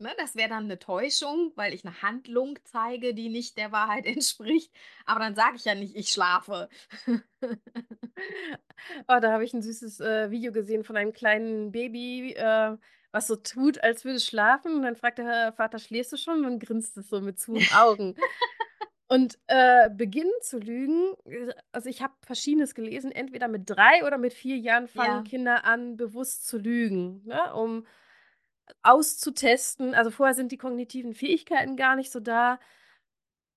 Ne, 0.02 0.14
das 0.16 0.34
wäre 0.34 0.48
dann 0.48 0.66
'ne 0.66 0.78
Täuschung, 0.78 1.52
weil 1.56 1.74
ich 1.74 1.84
'ne 1.84 2.00
Handlung 2.00 2.58
zeige, 2.64 3.12
die 3.12 3.28
nicht 3.28 3.58
der 3.58 3.70
Wahrheit 3.70 4.06
entspricht, 4.06 4.72
aber 5.04 5.20
dann 5.20 5.34
sage 5.34 5.56
ich 5.56 5.66
ja 5.66 5.74
nicht: 5.74 5.94
„Ich 5.94 6.08
schlafe.“ 6.10 6.70
Oh, 9.08 9.18
da 9.20 9.32
habe 9.32 9.44
ich 9.44 9.52
'n 9.54 9.62
süßes, 9.62 10.00
äh, 10.00 10.30
Video 10.30 10.52
gesehen 10.52 10.84
von 10.84 10.96
einem 10.96 11.12
kleinen 11.12 11.70
Baby, 11.72 12.32
äh, 12.34 12.76
was 13.12 13.26
so 13.26 13.36
tut, 13.36 13.82
als 13.82 14.04
würde 14.04 14.16
es 14.16 14.24
schlafen 14.26 14.74
und 14.76 14.82
dann 14.82 14.96
fragt 14.96 15.18
der 15.18 15.52
Vater: 15.52 15.78
„Schläfst 15.78 16.12
du 16.12 16.16
schon?“ 16.16 16.38
Und 16.38 16.44
dann 16.44 16.58
grinst 16.60 16.96
es 16.96 17.08
so 17.10 17.20
mit 17.20 17.38
zu 17.38 17.66
Augen. 17.70 18.14
Und, 19.08 19.38
äh, 19.48 19.90
beginnen 19.90 20.32
zu 20.42 20.58
lügen 20.58 21.14
äh, 21.26 21.52
also, 21.72 21.88
ich 21.90 22.02
habe 22.02 22.14
Verschiedenes 22.26 22.74
gelesen, 22.76 23.12
entweder 23.12 23.48
mit 23.48 23.68
3 23.70 24.04
oder 24.06 24.18
mit 24.18 24.34
4 24.34 24.56
Jahren 24.58 24.88
fangen 24.88 25.22
Ja, 25.22 25.24
Kinder 25.24 25.64
an, 25.64 25.96
bewusst 25.96 26.46
zu 26.46 26.58
lügen, 26.58 27.22
ne, 27.26 27.54
um 27.54 27.86
auszutesten 28.82 29.94
also, 29.94 30.10
vorher 30.10 30.34
sind 30.34 30.52
die 30.52 30.58
kognitiven 30.58 31.14
Fähigkeiten 31.14 31.76
gar 31.76 31.96
nicht 31.96 32.10
so 32.12 32.20
da. 32.20 32.58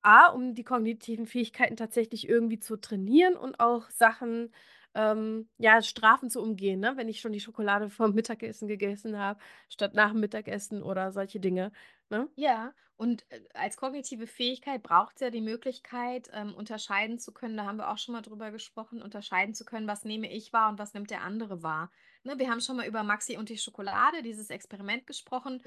A, 0.01 0.27
um 0.27 0.53
die 0.53 0.63
kognitiven 0.65 1.25
Fähigkeiten 1.25 1.77
tatsächlich 1.77 2.27
irgendwie 2.27 2.59
zu 2.59 2.75
trainieren 2.77 3.35
und 3.37 3.59
auch 3.61 3.89
Sachen, 3.89 4.53
ähm 4.95 5.49
ja, 5.57 5.81
Strafen 5.81 6.29
zu 6.29 6.41
umgehen, 6.41 6.79
ne, 6.81 6.93
wenn 6.97 7.07
ich 7.09 7.21
schon 7.21 7.31
die 7.33 7.39
Schokolade 7.39 7.89
vorm 7.89 8.13
Mittagessen 8.13 8.67
gegessen 8.67 9.17
habe, 9.17 9.39
statt 9.69 9.93
nach 9.93 10.11
dem 10.11 10.19
Mittagessen 10.19 10.83
oder 10.83 11.11
solche 11.13 11.39
Dinge, 11.39 11.71
ne? 12.09 12.29
ja. 12.35 12.73
Und, 12.95 13.25
äh, 13.31 13.41
als 13.53 13.77
kognitive 13.77 14.27
Fähigkeit 14.27 14.83
braucht's 14.83 15.21
ja 15.21 15.29
die 15.31 15.41
Möglichkeit, 15.41 16.29
ähm, 16.33 16.53
unterscheiden 16.53 17.17
zu 17.19 17.33
können 17.33 17.57
da 17.57 17.65
haben 17.65 17.77
wir 17.77 17.89
auch 17.89 17.97
schon 17.97 18.13
mal 18.13 18.21
drüber 18.21 18.51
gesprochen, 18.51 19.01
unterscheiden 19.01 19.55
zu 19.55 19.65
können, 19.65 19.87
was 19.87 20.05
nehme 20.05 20.31
ich 20.31 20.53
wahr 20.53 20.69
und 20.69 20.79
was 20.79 20.93
nimmt 20.93 21.09
der 21.09 21.21
andere 21.21 21.63
wahr. 21.63 21.91
Ne, 22.25 22.39
wir 22.39 22.49
haben 22.49 22.61
schon 22.61 22.77
mal 22.77 22.87
über 22.87 23.03
Maxi 23.03 23.35
und 23.37 23.49
die 23.49 23.57
Schokolade, 23.57 24.23
dieses 24.23 24.49
Experiment 24.49 25.05
gesprochen, 25.07 25.61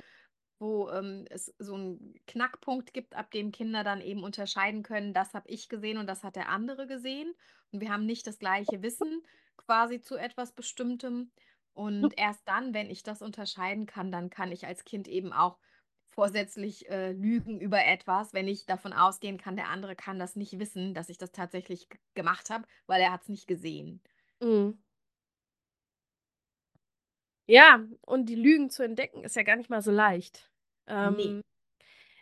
wo, 0.59 0.91
ähm, 0.91 1.27
es 1.31 1.55
so 1.59 1.75
'n 1.77 2.15
Knackpunkt 2.27 2.95
gibt, 2.95 3.15
ab 3.17 3.31
dem 3.33 3.53
Kinder 3.53 3.85
dann 3.85 4.01
eben 4.01 4.25
unterscheiden 4.25 4.83
können: 4.83 5.15
„Das 5.15 5.35
habe 5.35 5.49
ich 5.51 5.69
gesehen 5.69 5.99
und 5.99 6.07
das 6.09 6.25
hat 6.25 6.37
der 6.37 6.49
andere 6.51 6.87
gesehen.“ 6.87 7.35
Und 7.73 7.81
wir 7.83 7.91
haben 7.93 8.07
nicht 8.07 8.27
das 8.27 8.39
gleiche 8.39 8.83
Wissen 8.83 9.23
quasi 9.59 10.01
zu 10.01 10.17
etwas 10.17 10.53
Bestimmtem. 10.55 11.33
Und 11.75 12.15
erst 12.19 12.49
dann, 12.49 12.75
wenn 12.75 12.91
ich 12.91 13.03
das 13.03 13.23
unterscheiden 13.23 13.87
kann, 13.87 14.13
dann 14.13 14.31
kann 14.31 14.53
ich 14.53 14.67
als 14.67 14.85
Kind 14.85 15.09
eben 15.09 15.33
auch 15.35 15.59
vorsätzlich, 16.07 16.89
äh, 16.91 17.13
lügen 17.13 17.61
über 17.61 17.85
etwas, 17.85 18.33
wenn 18.35 18.49
ich 18.49 18.67
davon 18.67 18.93
ausgehen 18.95 19.39
kann, 19.39 19.57
der 19.57 19.69
andere 19.71 19.97
kann 19.97 20.19
das 20.19 20.37
nicht 20.37 20.59
wissen, 20.59 20.95
dass 20.95 21.11
ich 21.11 21.19
das 21.19 21.33
tatsächlich 21.33 21.89
gemacht 22.15 22.51
habe, 22.51 22.67
weil 22.87 23.03
er 23.03 23.13
hat's 23.13 23.29
nicht 23.29 23.47
gesehen. 23.49 24.03
Mhm. 24.41 24.79
Ja, 27.49 27.81
und 28.03 28.27
die 28.29 28.35
Lügen 28.35 28.71
zu 28.71 28.83
entdecken 28.83 29.23
ist 29.23 29.37
ja 29.37 29.45
gar 29.45 29.55
nicht 29.55 29.71
mal 29.71 29.81
so 29.81 29.93
leicht. 29.93 30.51
Ähm, 30.89 31.43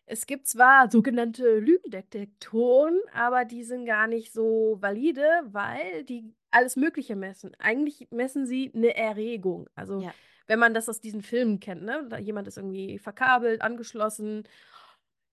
es 0.07 0.27
gibt 0.27 0.49
zwar 0.49 0.91
sogenannte 0.91 1.59
Lügendetektoren, 1.61 3.01
aber 3.13 3.45
die 3.45 3.65
sind 3.65 3.87
gar 3.87 4.07
nicht 4.09 4.33
so 4.33 4.79
valide, 4.81 5.25
weil 5.47 6.05
die 6.05 6.35
alles 6.51 6.77
Mögliche 6.77 7.17
messen. 7.17 7.55
Eigentlich 7.59 8.09
messen 8.11 8.47
sie 8.47 8.71
'ne 8.75 8.97
Erregung. 8.97 9.69
Also, 9.77 10.05
Ja. 10.05 10.15
wenn 10.49 10.59
man 10.61 10.75
das 10.75 10.89
aus 10.89 11.01
diesen 11.01 11.23
Filmen 11.23 11.61
kennt, 11.61 11.83
ne? 11.85 12.07
Da 12.11 12.19
jemand 12.19 12.49
ist 12.49 12.59
irgendwie 12.59 12.99
verkabelt, 12.99 13.63
angeschlossen, 13.63 14.45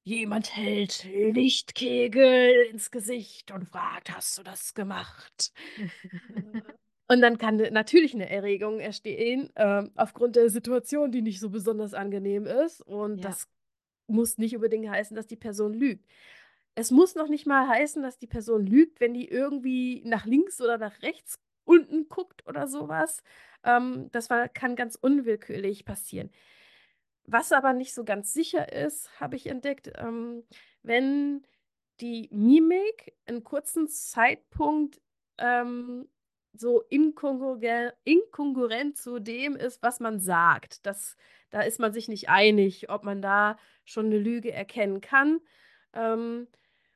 jemand 0.03 0.55
hält 0.55 1.07
Lichtkegel 1.21 2.67
ins 2.71 2.91
Gesicht 2.91 3.51
und 3.51 3.69
fragt: 3.69 4.11
„Hast 4.15 4.37
du 4.39 4.43
das 4.43 4.73
gemacht?“ 4.75 5.51
Und 7.11 7.19
dann 7.21 7.37
kann 7.37 7.57
natürlich 7.57 8.13
'ne 8.13 8.29
Erregung 8.29 8.79
entstehen, 8.79 9.49
ähm, 9.57 9.91
aufgrund 9.97 10.37
der 10.37 10.49
Situation, 10.49 11.11
die 11.11 11.21
nicht 11.21 11.41
so 11.41 11.49
besonders 11.49 11.93
angenehm 11.93 12.45
ist. 12.45 12.79
Und 12.81 13.19
Ja. 13.19 13.25
das 13.25 13.49
muss 14.07 14.37
nicht 14.37 14.55
unbedingt 14.55 14.89
heißen, 14.89 15.15
dass 15.15 15.27
die 15.27 15.37
Person 15.37 15.73
lügt. 15.73 16.05
Es 16.75 16.91
muss 16.91 17.15
noch 17.15 17.27
nicht 17.29 17.45
mal 17.47 17.67
heißen, 17.67 18.01
dass 18.03 18.19
die 18.19 18.27
Person 18.27 18.65
lügt, 18.65 19.01
wenn 19.01 19.13
die 19.13 19.27
irgendwie 19.29 20.03
nach 20.05 20.25
links 20.25 20.61
oder 20.61 20.77
nach 20.77 21.01
rechts 21.01 21.39
unten 21.65 22.09
guckt 22.09 22.47
oder 22.47 22.67
so 22.67 22.87
was. 22.89 23.23
Ähm, 23.65 24.09
das 24.13 24.29
war 24.29 24.49
kann 24.49 24.75
ganz 24.77 24.95
unwillkürlich 24.95 25.85
passieren. 25.85 26.31
Was 27.27 27.51
aber 27.53 27.73
nicht 27.73 27.93
so 27.93 28.05
ganz 28.05 28.33
sicher 28.33 28.71
ist, 28.73 29.19
habe 29.21 29.35
ich 29.37 29.47
entdeckt, 29.47 29.91
ähm, 29.97 30.43
wenn 30.83 31.43
die 32.01 32.29
Mimik 32.33 33.15
'n 33.27 33.43
kurzen 33.43 33.87
Zeitpunkt, 33.89 35.01
ähm, 35.39 36.09
so 36.53 36.81
inkongruent 36.89 38.97
zu 38.97 39.19
dem 39.19 39.55
ist, 39.55 39.81
was 39.83 39.99
man 39.99 40.19
sagt. 40.19 40.85
Das 40.85 41.15
da 41.51 41.61
ist 41.61 41.79
man 41.79 41.93
sich 41.93 42.07
nicht 42.07 42.29
einig, 42.29 42.89
ob 42.89 43.03
man 43.03 43.21
da 43.21 43.57
schon 43.85 44.09
'ne 44.09 44.17
Lüge 44.19 44.51
erkennen 44.51 45.01
kann. 45.01 45.39
Ähm, 45.93 46.47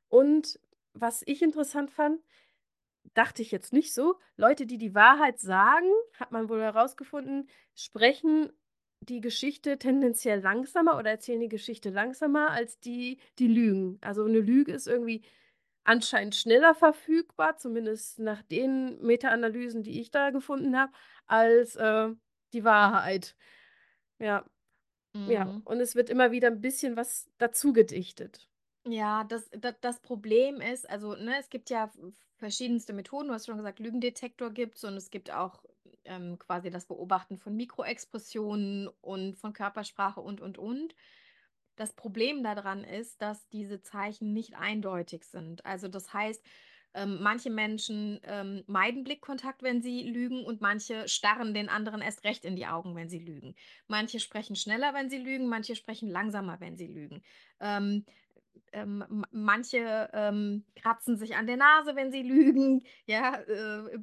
und 0.09 0.59
was 0.93 1.24
ich 1.25 1.41
interessant 1.41 1.91
fand, 1.91 2.21
dachte 3.15 3.41
ich 3.43 3.51
jetzt 3.51 3.71
nicht 3.74 3.93
so, 3.93 4.15
Leute, 4.38 4.65
die 4.67 4.77
die 4.79 4.93
Wahrheit 4.95 5.39
sagen, 5.39 5.88
hat 6.19 6.31
man 6.33 6.50
wohl 6.50 6.62
herausgefunden, 6.62 7.47
sprechen 7.75 8.51
die 9.01 9.21
Geschichte 9.21 9.77
tendenziell 9.79 10.41
langsamer 10.41 10.97
oder 11.00 11.12
erzählen 11.12 11.39
die 11.41 11.47
Geschichte 11.50 11.89
langsamer 11.91 12.51
als 12.51 12.79
die, 12.81 13.19
die 13.39 13.47
lügen. 13.47 13.97
Also 14.01 14.25
'ne 14.27 14.39
Lüge 14.39 14.74
ist 14.74 14.88
irgendwie 14.88 15.24
anscheinend 15.86 16.36
schneller 16.36 16.75
verfügbar, 16.75 17.58
zumindest 17.58 18.20
nach 18.20 18.44
den 18.44 19.01
Meta-Analysen, 19.01 19.84
die 19.84 20.01
ich 20.01 20.12
da 20.12 20.32
gefunden 20.32 20.77
habe, 20.77 20.92
als, 21.27 21.75
äh, 21.77 22.10
die 22.54 22.63
Wahrheit. 22.65 23.36
Ja, 24.20 24.46
ja. 25.25 25.54
Mhm. 25.54 25.65
Und 25.65 25.82
es 25.82 25.96
wird 25.96 26.10
immer 26.12 26.32
wieder 26.32 26.50
'n 26.50 26.62
bisschen 26.62 26.98
was 26.98 27.30
dazugedichtet. 27.39 28.48
Ja, 28.88 29.24
das 29.24 29.50
da 29.51 29.72
das 29.72 30.00
Problem 30.00 30.62
ist 30.62 30.88
also, 30.88 31.15
ne, 31.15 31.38
es 31.39 31.50
gibt 31.50 31.70
ja 31.72 31.92
verschiedenste 32.38 32.94
Methoden. 32.94 33.30
Du 33.30 33.34
hast 33.34 33.48
schon 33.48 33.58
gesagt, 33.58 33.80
Lügendetektor 33.80 34.51
gibt's 34.51 34.84
und 34.84 34.94
es 34.96 35.10
gibt 35.10 35.32
auch, 35.32 35.63
ähm, 36.04 36.38
quasi 36.38 36.70
das 36.70 36.86
Beobachten 36.86 37.38
von 37.39 37.56
Mikroexpressionen 37.56 38.88
und 39.01 39.38
von 39.38 39.54
Körpersprache 39.54 40.22
und, 40.22 40.39
und, 40.39 40.60
und. 40.60 40.94
Das 41.75 41.94
Problem 41.94 42.44
da 42.44 42.55
dran 42.55 42.84
ist, 42.84 43.22
dass 43.22 43.48
diese 43.50 43.82
Zeichen 43.82 44.34
nicht 44.34 44.55
eindeutig 44.55 45.25
sind. 45.25 45.65
Also, 45.65 45.88
das 45.88 46.13
heißt, 46.13 46.44
ähm, 46.94 47.20
manche 47.22 47.50
Menschen, 47.50 48.20
ähm, 48.24 48.63
meiden 48.67 49.03
Blickkontakt, 49.03 49.62
wenn 49.63 49.82
sie 49.82 50.03
lügen 50.03 50.46
und 50.46 50.62
manche 50.62 51.08
starren 51.10 51.53
den 51.53 51.67
anderen 51.67 52.01
erst 52.01 52.24
recht 52.24 52.46
in 52.46 52.55
die 52.55 52.67
Augen, 52.67 52.96
wenn 52.96 53.10
sie 53.10 53.20
lügen. 53.20 53.55
Manche 53.88 54.20
sprechen 54.22 54.55
schneller, 54.55 54.94
wenn 54.94 55.10
sie 55.10 55.17
lügen, 55.17 55.48
manche 55.48 55.75
sprechen 55.75 56.10
langsamer, 56.10 56.60
wenn 56.62 56.77
sie 56.77 56.88
lügen. 56.88 57.22
Ähm, 57.60 58.05
ähm, 58.72 59.25
manche, 59.32 60.10
ähm, 60.13 60.65
kratzen 60.75 61.17
sich 61.17 61.36
an 61.36 61.48
der 61.48 61.58
Nase, 61.58 61.96
wenn 61.96 62.12
sie 62.12 62.24
lügen, 62.24 62.84
ja, 63.05 63.36
äh, 63.41 64.00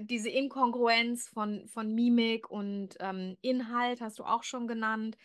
diese 0.00 0.28
Inkongruenz 0.28 1.28
von 1.28 1.66
von 1.68 1.94
Mimik 1.94 2.50
und, 2.50 2.96
ähm, 3.00 3.36
Inhalt 3.42 4.00
hast 4.00 4.18
du 4.18 4.24
auch 4.24 4.42
schon 4.42 4.66
genannt. 4.66 5.16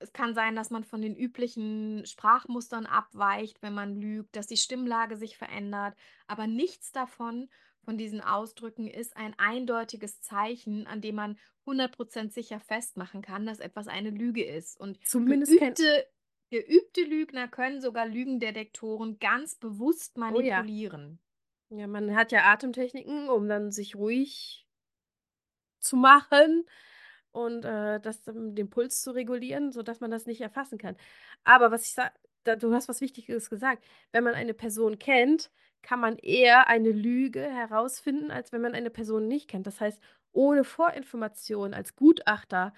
Es 0.00 0.12
kann 0.12 0.34
sein, 0.34 0.54
dass 0.54 0.70
man 0.70 0.84
von 0.84 1.02
den 1.02 1.16
üblichen 1.16 2.06
Sprachmustern 2.06 2.86
abweicht, 2.86 3.62
wenn 3.62 3.74
man 3.74 3.96
lügt, 4.00 4.36
dass 4.36 4.46
die 4.46 4.56
Stimmlage 4.56 5.16
sich 5.16 5.36
verändert, 5.36 5.96
aber 6.26 6.46
nichts 6.46 6.92
davon 6.92 7.48
von 7.84 7.98
diesen 7.98 8.20
Ausdrücken 8.20 8.86
ist 8.86 9.16
ein 9.16 9.34
eindeutiges 9.38 10.20
Zeichen, 10.20 10.86
an 10.86 11.00
dem 11.00 11.14
man 11.16 11.38
100 11.66 11.96
% 11.96 12.32
sicher 12.32 12.60
festmachen 12.60 13.22
kann, 13.22 13.46
dass 13.46 13.60
etwas 13.60 13.88
eine 13.88 14.10
Lüge 14.10 14.44
ist. 14.44 14.78
Und 14.78 15.04
Zumindest 15.06 15.58
geübte 15.58 16.06
geübte 16.50 17.02
Lügner 17.02 17.48
können 17.48 17.80
sogar 17.80 18.06
Lügendetektoren 18.06 19.18
ganz 19.18 19.56
bewusst 19.56 20.16
Oh 20.16 20.40
ja. 20.40 20.58
manipulieren. 20.58 21.18
Ja, 21.70 21.86
man 21.86 22.14
hat 22.14 22.32
ja 22.32 22.44
Atemtechniken, 22.44 23.28
um 23.28 23.48
dann 23.48 23.70
sich 23.70 23.96
ruhig 23.96 24.66
zu 25.80 25.96
machen 25.96 26.64
und, 27.32 27.64
äh, 27.64 28.00
das 28.00 28.22
dann 28.22 28.54
den 28.54 28.70
Puls 28.70 29.02
zu 29.02 29.10
regulieren, 29.12 29.72
sodass 29.72 30.00
man 30.00 30.10
das 30.10 30.26
nicht 30.26 30.40
erfassen 30.40 30.78
kann. 30.78 30.96
Aber 31.44 31.70
was 31.70 31.84
ich 31.86 31.92
sa 31.94 32.10
da 32.44 32.56
du 32.56 32.72
hast 32.72 32.88
was 32.88 33.00
Wichtiges 33.00 33.50
gesagt. 33.50 33.84
Wenn 34.12 34.24
man 34.24 34.34
eine 34.34 34.54
Person 34.54 34.98
kennt, 34.98 35.50
kann 35.82 36.00
man 36.00 36.16
eher 36.16 36.68
eine 36.68 36.90
Lüge 36.92 37.42
herausfinden, 37.42 38.30
als 38.30 38.52
wenn 38.52 38.62
man 38.62 38.74
eine 38.74 38.90
Person 38.90 39.28
nicht 39.28 39.48
kennt. 39.48 39.66
Das 39.66 39.80
heißt, 39.80 40.00
ohne 40.32 40.64
Vorinformation 40.64 41.74
als 41.74 41.96
Gutachter 41.96 42.72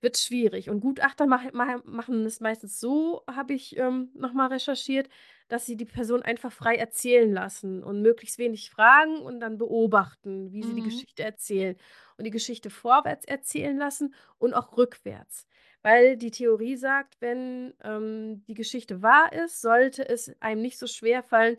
wird's 0.00 0.24
schwierig. 0.24 0.70
Und 0.70 0.80
Gutachter 0.80 1.26
mach 1.26 1.52
mache 1.52 1.82
machen 1.84 2.24
es 2.26 2.40
meistens 2.40 2.78
so, 2.80 3.22
habe 3.28 3.54
ich, 3.54 3.76
ähm, 3.76 4.10
noch 4.14 4.32
mal 4.32 4.46
recherchiert, 4.48 5.08
dass 5.48 5.66
sie 5.66 5.76
die 5.76 5.84
Person 5.86 6.22
einfach 6.22 6.52
frei 6.52 6.76
erzählen 6.76 7.32
lassen 7.32 7.82
und 7.82 8.02
möglichst 8.02 8.38
wenig 8.38 8.70
fragen 8.70 9.18
und 9.22 9.40
dann 9.40 9.58
beobachten, 9.58 10.52
wie 10.52 10.62
sie 10.64 10.74
die 10.74 10.82
Mhm. 10.82 10.82
Geschichte 10.82 11.22
erzählen. 11.24 11.76
Und 12.18 12.24
die 12.24 12.30
Geschichte 12.32 12.70
vorwärts 12.70 13.24
erzählen 13.26 13.78
lassen 13.78 14.14
und 14.38 14.54
auch 14.54 14.76
rückwärts. 14.76 15.46
Weil 15.82 16.16
die 16.18 16.32
Theorie 16.32 16.76
sagt, 16.76 17.16
wenn, 17.20 17.74
ähm, 17.84 18.44
die 18.48 18.54
Geschichte 18.54 19.02
wahr 19.02 19.32
ist, 19.32 19.60
sollte 19.62 20.08
es 20.08 20.34
einem 20.40 20.60
nicht 20.62 20.78
so 20.78 20.88
schwerfallen, 20.88 21.56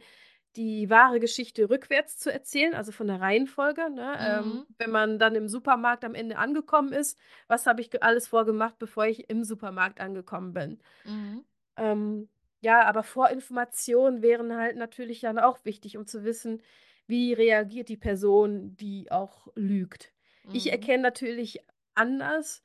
die 0.56 0.90
wahre 0.90 1.20
Geschichte 1.20 1.70
rückwärts 1.70 2.18
zu 2.18 2.32
erzählen, 2.34 2.74
also 2.74 2.92
von 2.92 3.08
der 3.08 3.22
Reihenfolge, 3.22 3.90
ne? 3.92 4.18
Ähm, 4.22 4.60
Mhm. 4.60 4.68
wenn 4.80 4.92
man 4.92 5.20
dann 5.20 5.36
im 5.36 5.48
Supermarkt 5.48 6.04
am 6.06 6.16
Ende 6.16 6.38
angekommen 6.38 6.92
ist: 6.94 7.20
„Was 7.48 7.66
habe 7.68 7.82
ich 7.82 8.02
alles 8.04 8.28
vorgemacht, 8.28 8.80
bevor 8.80 9.06
ich 9.06 9.30
im 9.30 9.44
Supermarkt 9.44 10.02
angekommen 10.02 10.54
bin?“ 10.54 10.80
Mhm. 11.04 11.42
Ähm, 11.78 12.30
ja, 12.62 12.84
aber 12.86 13.04
Vorinformationen 13.04 14.22
wären 14.22 14.56
halt 14.56 14.76
natürlich 14.78 15.22
dann 15.22 15.40
auch 15.40 15.64
wichtig, 15.66 15.98
um 15.98 16.06
zu 16.08 16.24
wissen, 16.24 16.62
wie 17.08 17.34
reagiert 17.34 17.90
die 17.90 17.98
Person, 17.98 18.76
die 18.76 19.12
auch 19.12 19.48
lügt. 19.56 20.14
Ich 20.52 20.72
Mhm. 20.72 20.72
erkenne 20.72 21.04
natürlich 21.04 21.60
anders 21.96 22.64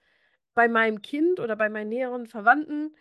bei 0.54 0.68
meinem 0.68 1.02
Kind 1.02 1.40
oder 1.40 1.56
bei 1.56 1.68
meinen 1.70 1.90
näheren 1.90 2.26
Verwandten, 2.26 2.96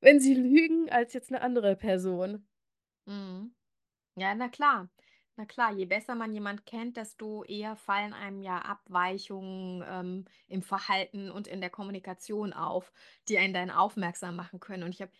wenn 0.00 0.20
sie 0.20 0.34
lügen, 0.34 0.90
als 0.90 1.12
jetzt 1.14 1.30
'ne 1.32 1.40
andere 1.42 1.76
Person. 1.76 2.46
Mhm. 3.06 3.54
Ja, 4.16 4.34
na 4.34 4.48
klar. 4.50 4.90
Na 5.36 5.46
klar, 5.46 5.72
je 5.72 5.86
besser 5.86 6.14
man 6.16 6.32
jemand 6.34 6.66
kennt, 6.66 6.96
desto 6.96 7.44
eher 7.44 7.76
fallen 7.76 8.12
einem 8.14 8.42
ja 8.42 8.58
Abweichungen, 8.60 9.84
ähm, 9.86 10.26
im 10.48 10.62
Verhalten 10.62 11.30
und 11.30 11.48
in 11.48 11.60
der 11.62 11.70
Kommunikation 11.70 12.52
auf, 12.52 12.92
die 13.28 13.38
einen 13.38 13.54
dann 13.54 13.70
aufmerksam 13.70 14.36
machen 14.36 14.60
können. 14.60 14.82
Und 14.84 14.90
ich 14.94 15.02
habe, 15.02 15.12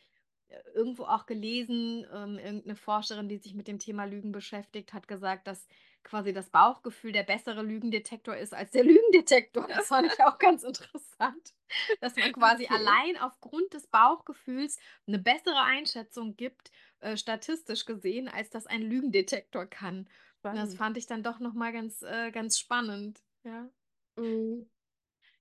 irgendwo 0.75 1.04
auch 1.04 1.26
gelesen, 1.26 2.06
ähm, 2.12 2.38
irgend 2.38 2.66
'ne 2.66 2.76
Forscherin, 2.76 3.28
die 3.28 3.38
sich 3.38 3.54
mit 3.54 3.68
dem 3.68 3.78
Thema 3.78 4.04
Lügen 4.04 4.32
beschäftigt, 4.32 4.92
hat 4.92 5.09
gesagt, 5.09 5.47
dass 5.47 5.66
quasi 6.04 6.32
das 6.32 6.50
Bauchgefühl 6.50 7.12
der 7.12 7.23
bessere 7.25 7.62
Lügendetektor 7.62 8.37
ist 8.37 8.54
als 8.54 8.71
der 8.73 8.85
Lügendetektor. 8.85 9.66
Das 9.68 9.88
fand 9.88 10.06
ich 10.12 10.21
auch 10.23 10.38
ganz 10.38 10.62
interessant, 10.64 11.54
dass 12.00 12.16
man 12.16 12.32
quasi 12.32 12.66
Okay. 12.66 12.68
allein 12.68 13.16
aufgrund 13.18 13.73
des 13.75 13.87
Bauchgefühls 13.88 14.78
'ne 15.06 15.18
bessere 15.18 15.62
Einschätzung 15.62 16.37
gibt, 16.37 16.71
äh, 17.00 17.16
statistisch 17.16 17.85
gesehen, 17.85 18.28
als 18.28 18.50
das 18.50 18.66
ein 18.66 18.82
Lügendetektor 18.82 19.66
kann. 19.66 20.09
Das 20.42 20.75
fand 20.75 20.97
ich 20.97 21.06
dann 21.06 21.23
doch 21.23 21.38
noch 21.40 21.54
mal 21.54 21.73
ganz 21.73 22.02
äh, 22.02 22.30
ganz 22.30 22.59
spannend, 22.59 23.22
ja. 23.44 23.70
Mhm. 24.16 24.66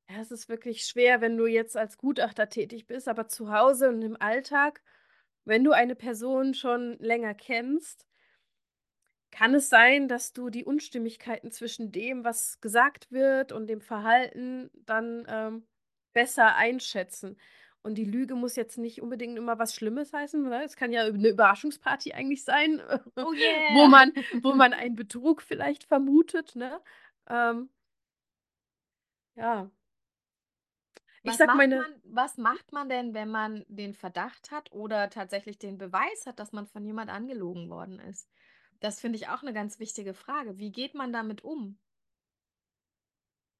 Ja, 0.09 0.21
es 0.21 0.31
ist 0.31 0.49
wirklich 0.49 0.85
schwer, 0.85 1.21
wenn 1.21 1.37
du 1.37 1.45
jetzt 1.47 1.77
als 1.77 1.97
Gutachter 1.97 2.49
tätig 2.49 2.87
bist, 2.87 3.07
aber 3.07 3.27
zu 3.27 3.51
Hause 3.51 3.89
und 3.89 4.01
im 4.01 4.17
Alltag, 4.21 4.83
wenn 5.45 5.63
du 5.63 5.71
eine 5.71 5.95
Person 5.95 6.53
schon 6.53 6.97
länger 6.99 7.33
kennst 7.33 8.03
kann 9.33 9.55
es 9.55 9.69
sein, 9.69 10.07
dass 10.09 10.33
du 10.33 10.49
die 10.49 10.65
Unstimmigkeiten 10.65 11.51
zwischen 11.51 11.91
dem, 11.91 12.23
was 12.25 12.59
gesagt 12.61 13.11
wird 13.11 13.51
und 13.53 13.67
dem 13.67 13.81
Verhalten 13.81 14.69
dann, 14.85 15.25
ähm, 15.29 15.63
besser 16.13 16.55
einschätzen. 16.55 17.37
Und 17.81 17.95
die 17.95 18.03
Lüge 18.05 18.35
muss 18.35 18.55
jetzt 18.57 18.77
nicht 18.77 19.01
unbedingt 19.01 19.37
immer 19.37 19.57
was 19.57 19.73
Schlimmes 19.73 20.13
heißen, 20.13 20.43
ne? 20.43 20.63
Es 20.65 20.75
kann 20.75 20.91
ja 20.91 21.09
'ne 21.09 21.29
Überraschungsparty 21.29 22.11
eigentlich 22.13 22.43
sein, 22.43 22.79
Oh 23.23 23.33
wo 23.67 23.87
yeah. 23.87 23.87
man 23.87 24.11
wo 24.43 24.53
man 24.53 24.73
einen 24.73 24.95
Betrug 24.95 25.41
vielleicht 25.41 25.85
vermutet, 25.85 26.55
ne? 26.55 26.79
Ähm 27.29 27.69
ja. 29.37 29.71
Ich 31.25 31.35
Was 31.35 31.37
sage 31.37 31.51
macht 31.51 31.55
meine 31.55 31.85
man 31.85 32.01
was 32.03 32.37
macht 32.37 32.71
man 32.71 32.89
denn, 32.89 33.13
wenn 33.13 33.29
man 33.29 33.63
den 33.67 33.93
Verdacht 33.93 34.49
hat 34.49 34.71
oder 34.71 35.09
tatsächlich 35.11 35.59
den 35.59 35.77
Beweis 35.77 36.25
hat, 36.25 36.39
dass 36.39 36.51
man 36.51 36.65
von 36.65 36.83
jemand 36.83 37.11
angelogen 37.11 37.69
worden 37.69 37.99
ist? 37.99 38.27
Das 38.79 38.99
finde 38.99 39.17
ich 39.17 39.27
auch 39.29 39.43
'ne 39.43 39.53
ganz 39.53 39.77
wichtige 39.79 40.15
Frage. 40.15 40.57
Wie 40.57 40.71
geht 40.71 40.95
man 40.95 41.13
damit 41.13 41.43
um? 41.43 41.77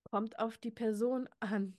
Kommt 0.06 0.40
auf 0.40 0.58
die 0.58 0.72
Person 0.72 1.30
an. 1.40 1.78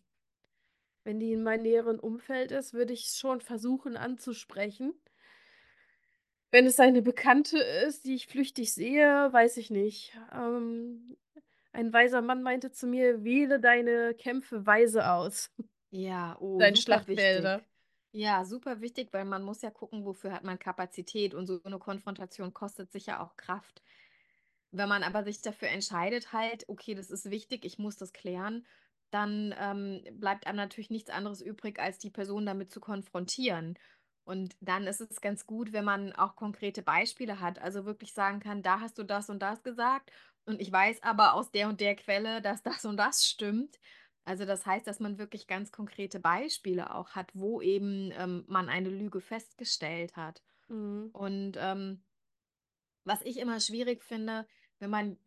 Wenn 1.06 1.18
die 1.18 1.32
in 1.32 1.42
meinem 1.42 1.62
näheren 1.62 1.98
Umfeld 1.98 2.52
ist, 2.52 2.74
würde 2.74 2.92
ich's 2.92 3.18
schon 3.18 3.40
versuchen 3.40 3.96
anzusprechen. 3.96 4.94
Wenn 6.54 6.66
es 6.66 6.78
eine 6.80 7.00
Bekannte 7.00 7.56
ist, 7.58 8.04
die 8.04 8.14
ich 8.14 8.26
flüchtig 8.26 8.74
sehe, 8.74 9.32
weiß 9.32 9.56
ich 9.56 9.70
nicht. 9.70 10.12
Ähm, 10.30 11.16
ein 11.72 11.92
weiser 11.94 12.20
Mann 12.20 12.42
meinte 12.42 12.70
zu 12.70 12.86
mir: 12.86 13.24
„Wähle 13.24 13.58
deine 13.58 14.14
Kämpfe 14.14 14.66
weise 14.66 15.10
aus, 15.10 15.50
Ja, 15.94 16.38
oh, 16.40 16.64
deine 16.64 16.76
super 16.76 17.06
Schlachtfelder.“ 17.06 17.06
wichtig. 17.06 17.68
Ja, 18.12 18.46
super 18.46 18.80
wichtig, 18.80 19.12
weil 19.12 19.26
man 19.26 19.42
muss 19.42 19.60
ja 19.60 19.70
gucken, 19.70 20.06
wofür 20.06 20.32
hat 20.32 20.42
man 20.42 20.58
Kapazität 20.58 21.34
und 21.34 21.46
so 21.46 21.60
'ne 21.64 21.78
Konfrontation 21.78 22.54
kostet 22.54 22.90
sicher 22.92 23.20
auch 23.22 23.36
Kraft. 23.36 23.82
Wenn 24.72 24.88
man 24.88 25.02
aber 25.04 25.24
sich 25.24 25.42
dafür 25.42 25.68
entscheidet 25.68 26.32
halt: 26.32 26.64
„Okay, 26.68 26.94
das 26.94 27.10
ist 27.10 27.30
wichtig, 27.30 27.64
ich 27.66 27.78
muss 27.78 27.96
das 27.96 28.12
klären“, 28.14 28.66
dann, 29.10 29.54
ähm, 29.58 30.04
bleibt 30.20 30.46
einem 30.46 30.56
natürlich 30.58 30.90
nichts 30.90 31.10
anderes 31.10 31.42
übrig, 31.42 31.78
als 31.80 31.98
die 31.98 32.10
Person 32.10 32.46
damit 32.46 32.72
zu 32.72 32.80
konfrontieren. 32.80 33.78
Und 34.24 34.56
dann 34.60 34.86
ist 34.86 35.00
es 35.02 35.20
ganz 35.22 35.46
gut, 35.46 35.72
wenn 35.72 35.84
man 35.86 36.12
auch 36.14 36.36
konkrete 36.36 36.82
Beispiele 36.82 37.40
hat, 37.40 37.58
also 37.60 37.84
wirklich 37.86 38.14
sagen 38.14 38.40
kann: 38.40 38.62
„Da 38.62 38.80
hast 38.80 38.98
du 38.98 39.04
das 39.04 39.30
und 39.30 39.40
das 39.40 39.62
gesagt 39.64 40.12
und 40.46 40.60
ich 40.60 40.72
weiß 40.72 41.02
aber 41.04 41.34
aus 41.34 41.50
der 41.52 41.68
und 41.68 41.80
der 41.80 41.96
Quelle, 41.96 42.42
dass 42.42 42.62
das 42.62 42.84
und 42.86 42.96
das 42.98 43.26
stimmt.“ 43.26 43.78
Also, 44.26 44.44
das 44.44 44.66
heißt, 44.66 44.86
dass 44.86 45.00
man 45.00 45.18
wirklich 45.18 45.46
ganz 45.48 45.72
konkrete 45.72 46.20
Beispiele 46.20 46.94
auch 46.94 47.10
hat, 47.10 47.30
wo 47.34 47.60
eben, 47.60 48.10
ähm, 48.12 48.44
man 48.46 48.68
eine 48.68 48.88
Lüge 48.88 49.20
festgestellt 49.20 50.16
hat. 50.16 50.42
Mhm. 50.70 51.12
Und, 51.12 51.56
ähm 51.60 52.02
was 53.06 53.22
ich 53.22 53.38
immer 53.38 53.60
schwierig 53.60 54.02
finde, 54.04 54.46
wenn 54.78 54.90
man 54.90 55.18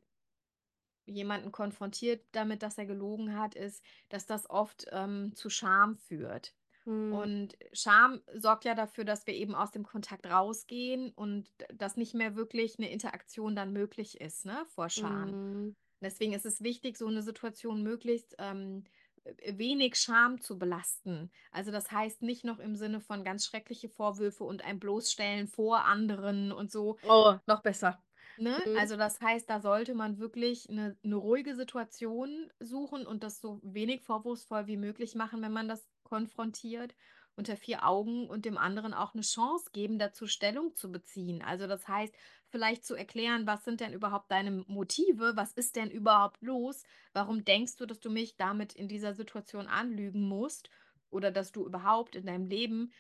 jemanden 1.08 1.52
konfrontiert 1.52 2.26
damit, 2.32 2.64
dass 2.64 2.78
er 2.80 2.88
gelogen 2.88 3.38
hat, 3.38 3.54
ist, 3.56 3.84
dass 4.10 4.26
das 4.26 4.50
oft, 4.50 4.88
ähm, 4.92 5.34
zu 5.36 5.50
Scham 5.52 5.98
führt. 5.98 6.56
Mhm. 6.86 7.30
Und 7.30 7.58
Scham 7.74 8.22
sorgt 8.34 8.66
ja 8.66 8.76
dafür, 8.76 9.06
dass 9.06 9.28
wir 9.28 9.34
eben 9.36 9.56
aus 9.56 9.72
dem 9.72 9.84
Kontakt 9.86 10.28
rausgehen 10.28 11.12
und 11.12 11.48
dass 11.74 11.98
nicht 11.98 12.14
mehr 12.16 12.36
wirklich 12.36 12.80
'ne 12.80 12.92
Interaktion 12.92 13.56
dann 13.56 13.74
möglich 13.74 14.22
ist, 14.22 14.46
ne, 14.46 14.66
vor 14.68 14.90
Scham. 14.90 15.38
Mhm. 15.44 15.76
Deswegen 16.06 16.34
ist 16.34 16.46
es 16.46 16.62
wichtig, 16.64 16.98
so 16.98 17.10
'ne 17.10 17.24
Situation 17.24 17.84
möglichst, 17.84 18.36
ähm, 18.40 18.84
äh, 19.26 19.58
wenig 19.58 19.96
Scham 19.98 20.42
zu 20.42 20.60
belasten. 20.60 21.32
Also, 21.52 21.72
das 21.72 21.92
heißt 21.92 22.22
nicht 22.24 22.46
noch 22.46 22.60
im 22.60 22.76
Sinne 22.76 23.02
von 23.02 23.24
ganz 23.26 23.46
schreckliche 23.46 23.90
Vorwürfe 23.90 24.44
und 24.46 24.64
ein 24.64 24.80
Bloßstellen 24.80 25.48
vor 25.48 25.86
anderen 25.86 26.52
und 26.54 26.72
so. 26.72 26.98
Oh, 27.04 27.40
noch 27.48 27.64
besser. 27.64 28.04
Ne? 28.38 28.60
Mhm. 28.66 28.78
Also, 28.78 28.98
das 28.98 29.22
heißt, 29.22 29.50
da 29.50 29.62
sollte 29.62 29.96
man 29.96 30.20
wirklich 30.20 30.68
'ne 30.70 30.98
'ne 31.04 31.16
ruhige 31.16 31.56
Situation 31.56 32.52
suchen 32.60 33.06
und 33.08 33.24
das 33.24 33.42
so 33.42 33.60
wenig 33.64 34.02
vorwurfsvoll 34.04 34.68
wie 34.68 34.78
möglich 34.78 35.16
machen, 35.16 35.42
wenn 35.42 35.54
man 35.54 35.68
das 35.70 35.90
konfrontiert, 36.04 36.96
unter 37.38 37.58
4 37.58 37.86
Augen 37.88 38.30
und 38.30 38.46
dem 38.46 38.58
anderen 38.58 38.94
auch 38.94 39.14
'ne 39.14 39.22
Chance 39.22 39.70
geben, 39.74 40.00
dazu 40.00 40.28
Stellung 40.28 40.76
zu 40.76 40.92
beziehen. 40.92 41.42
Also, 41.44 41.68
das 41.68 41.88
heißt, 41.88 42.14
vielleicht 42.56 42.86
zu 42.86 42.96
erklären: 42.96 43.46
„Was 43.48 43.66
sind 43.66 43.82
denn 43.82 43.94
überhaupt 43.94 44.32
deine 44.32 44.52
Motive? 44.68 45.34
Was 45.36 45.52
ist 45.54 45.76
denn 45.76 45.92
überhaupt 45.92 46.42
los? 46.42 46.84
Warum 47.14 47.44
denkst 47.46 47.76
du, 47.78 47.86
dass 47.86 48.00
du 48.00 48.10
mich 48.10 48.38
damit 48.38 48.74
in 48.76 48.88
dieser 48.88 49.14
Situation 49.14 49.68
anlügen 49.68 50.22
musst 50.30 50.70
oder 51.10 51.32
dass 51.32 51.52
du 51.52 51.66
überhaupt 51.66 52.16
in 52.16 52.26
deinem 52.28 52.46
Leben 52.48 52.94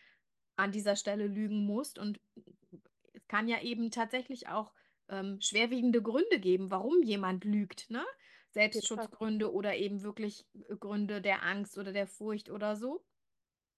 an 0.58 0.72
dieser 0.72 0.96
Stelle 0.98 1.28
lügen 1.28 1.65
musst?“ 1.65 2.00
Und 2.00 2.20
es 3.13 3.28
kann 3.28 3.48
ja 3.48 3.62
eben 3.62 3.91
tatsächlich 3.91 4.48
auch, 4.50 4.74
ähm, 5.10 5.39
schwerwiegende 5.41 6.02
Gründe 6.02 6.39
geben, 6.39 6.72
warum 6.72 7.04
jemand 7.04 7.46
lügt, 7.46 7.89
ne? 7.89 8.06
Selbstschutzgründe 8.52 9.52
oder 9.54 9.76
eben 9.78 10.02
wirklich, 10.04 10.48
Gründe 10.80 11.22
der 11.22 11.44
Angst 11.44 11.78
oder 11.78 11.94
der 11.94 12.08
Furcht 12.08 12.50
oder 12.50 12.76
so. 12.76 13.06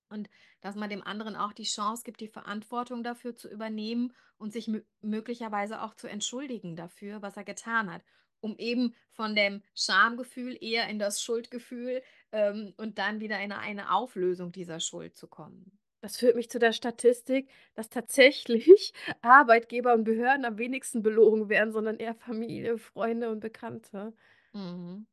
Und 0.09 0.29
dass 0.61 0.75
man 0.75 0.89
dem 0.89 1.03
anderen 1.03 1.35
auch 1.35 1.53
die 1.53 1.63
Chance 1.63 2.03
gibt, 2.03 2.21
die 2.21 2.27
Verantwortung 2.27 3.03
dafür 3.03 3.35
zu 3.35 3.49
übernehmen 3.49 4.13
und 4.37 4.53
sich 4.53 4.67
mö 4.67 4.81
möglicherweise 5.01 5.81
auch 5.81 5.95
zu 5.95 6.07
entschuldigen 6.07 6.75
dafür, 6.75 7.21
was 7.21 7.37
er 7.37 7.43
getan 7.43 7.91
hat, 7.91 8.03
um 8.39 8.55
eben 8.57 8.93
von 9.11 9.35
dem 9.35 9.63
Schamgefühl 9.75 10.57
eher 10.61 10.87
in 10.87 10.99
das 10.99 11.21
Schuldgefühl, 11.21 12.01
ähm, 12.31 12.73
und 12.77 12.97
dann 12.99 13.19
wieder 13.19 13.39
in 13.41 13.51
eine 13.51 13.91
Auflösung 13.91 14.51
dieser 14.51 14.79
Schuld 14.79 15.15
zu 15.15 15.27
kommen. 15.27 15.77
Das 16.01 16.17
führt 16.17 16.35
mich 16.35 16.49
zu 16.49 16.59
der 16.59 16.73
Statistik, 16.73 17.49
dass 17.73 17.89
tatsächlich 17.89 18.93
Arbeitgeber 19.21 19.93
und 19.93 20.03
Behörden 20.03 20.45
am 20.45 20.57
wenigsten 20.57 21.01
belogen 21.01 21.49
werden, 21.49 21.71
sondern 21.73 21.97
eher 21.97 22.15
Familie, 22.15 22.77
Freunde 22.77 23.29
und 23.29 23.39
Bekannte. 23.39 24.13
Mhm. 24.53 25.07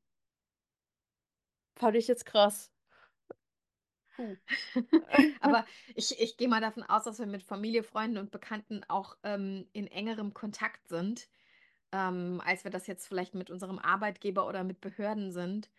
Fand 1.76 1.96
ich 1.96 2.08
jetzt 2.08 2.26
krass. 2.26 2.73
Aber 5.40 5.64
ich 5.94 6.20
ich 6.20 6.36
gehe 6.36 6.48
mal 6.48 6.60
davon 6.60 6.82
aus, 6.82 7.04
dass 7.04 7.18
wir 7.18 7.26
mit 7.26 7.42
Familie, 7.42 7.82
Freunden 7.82 8.18
und 8.18 8.30
Bekannten 8.30 8.82
auch, 8.88 9.16
ähm, 9.22 9.68
in 9.72 9.86
engerem 9.86 10.34
Kontakt 10.34 10.88
sind, 10.88 11.28
ähm, 11.92 12.40
als 12.44 12.64
wir 12.64 12.70
das 12.70 12.86
jetzt 12.86 13.06
vielleicht 13.08 13.34
mit 13.34 13.50
unserem 13.50 13.78
Arbeitgeber 13.78 14.46
oder 14.48 14.64
mit 14.64 14.80
Behörden 14.80 15.32
sind. 15.32 15.70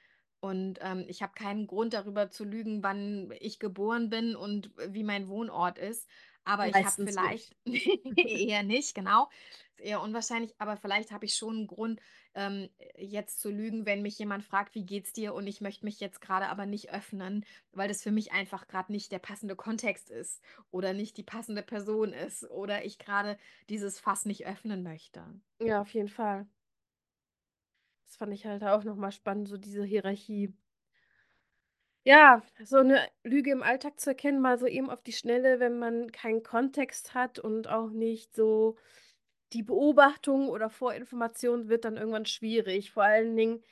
Und, 0.42 0.80
ähm, 0.82 1.06
ich 1.08 1.22
habe 1.24 1.34
keinen 1.36 1.68
Grund, 1.68 1.94
darüber 1.94 2.30
zu 2.30 2.44
lügen, 2.46 2.84
wann 2.84 3.32
ich 3.40 3.60
geboren 3.60 4.10
bin 4.10 4.36
und 4.36 4.72
wie 4.90 5.04
mein 5.04 5.28
Wohnort 5.30 5.80
ist. 5.80 6.10
Aber 6.46 6.70
ich 6.70 6.84
habe 6.84 6.98
Meistens 7.00 7.04
vielleicht 7.04 7.56
eher 8.16 8.64
nicht, 8.64 8.96
genau. 8.96 9.30
Ist 9.76 9.82
eher 9.82 10.02
unwahrscheinlich, 10.02 10.54
aber 10.60 10.78
vielleicht 10.78 11.12
habe 11.12 11.26
ich 11.26 11.36
schon 11.36 11.58
einen 11.58 11.68
Grund, 11.68 12.00
ähm, 12.34 12.70
jetzt 12.98 13.42
zu 13.42 13.50
lügen, 13.50 13.86
wenn 13.86 14.02
mich 14.02 14.18
jemand 14.20 14.44
fragt: 14.44 14.76
„Wie 14.76 14.86
geht's 14.86 15.14
dir?“ 15.14 15.34
und 15.34 15.48
ich 15.48 15.62
möchte 15.62 15.86
mich 15.86 16.00
jetzt 16.00 16.22
gerade 16.22 16.48
aber 16.48 16.66
nicht 16.66 16.92
öffnen, 16.92 17.46
weil 17.72 17.88
das 17.88 18.04
für 18.04 18.12
mich 18.12 18.32
einfach 18.32 18.68
gerade 18.68 18.92
nicht 18.92 19.12
der 19.12 19.20
passende 19.20 19.56
Kontext 19.56 20.10
ist 20.10 20.42
oder 20.72 20.94
nicht 20.94 21.18
die 21.18 21.24
passende 21.24 21.64
Person 21.64 22.14
ist 22.14 22.50
oder 22.50 22.86
ich 22.86 23.00
gerade 23.00 23.38
dieses 23.70 24.00
Fass 24.00 24.26
nicht 24.26 24.46
öffnen 24.48 24.84
möchte. 24.84 25.40
Ja, 25.60 25.82
auf 25.82 25.94
jeden 25.94 26.08
Fall. 26.08 26.48
Das 28.06 28.16
fand 28.18 28.34
ich 28.34 28.46
halt 28.46 28.64
auch 28.64 28.84
noch 28.84 28.96
mal 28.96 29.12
spannend, 29.12 29.48
so 29.50 29.58
diese 29.58 29.84
Hierarchie. 29.84 30.54
Ja, 32.08 32.44
so 32.64 32.78
eine 32.78 33.08
Lüge 33.24 33.52
im 33.52 33.64
Alltag 33.64 34.00
zu 34.00 34.12
erkennen, 34.12 34.40
mal 34.40 34.58
so 34.60 34.68
eben 34.68 34.90
auf 34.92 35.02
die 35.02 35.12
Schnelle, 35.12 35.60
wenn 35.60 35.80
man 35.80 36.12
keinen 36.12 36.44
Kontext 36.44 37.14
hat 37.16 37.40
und 37.40 37.68
auch 37.68 37.90
nicht 37.90 38.36
so 38.36 38.78
die 39.54 39.64
Beobachtung 39.64 40.50
oder 40.50 40.70
Vorinformation 40.70 41.70
wird 41.70 41.86
dann 41.86 41.98
irgendwann 41.98 42.26
schwierig. 42.28 42.92
Vor 42.92 43.04
allen 43.04 43.36
Dingen 43.36 43.64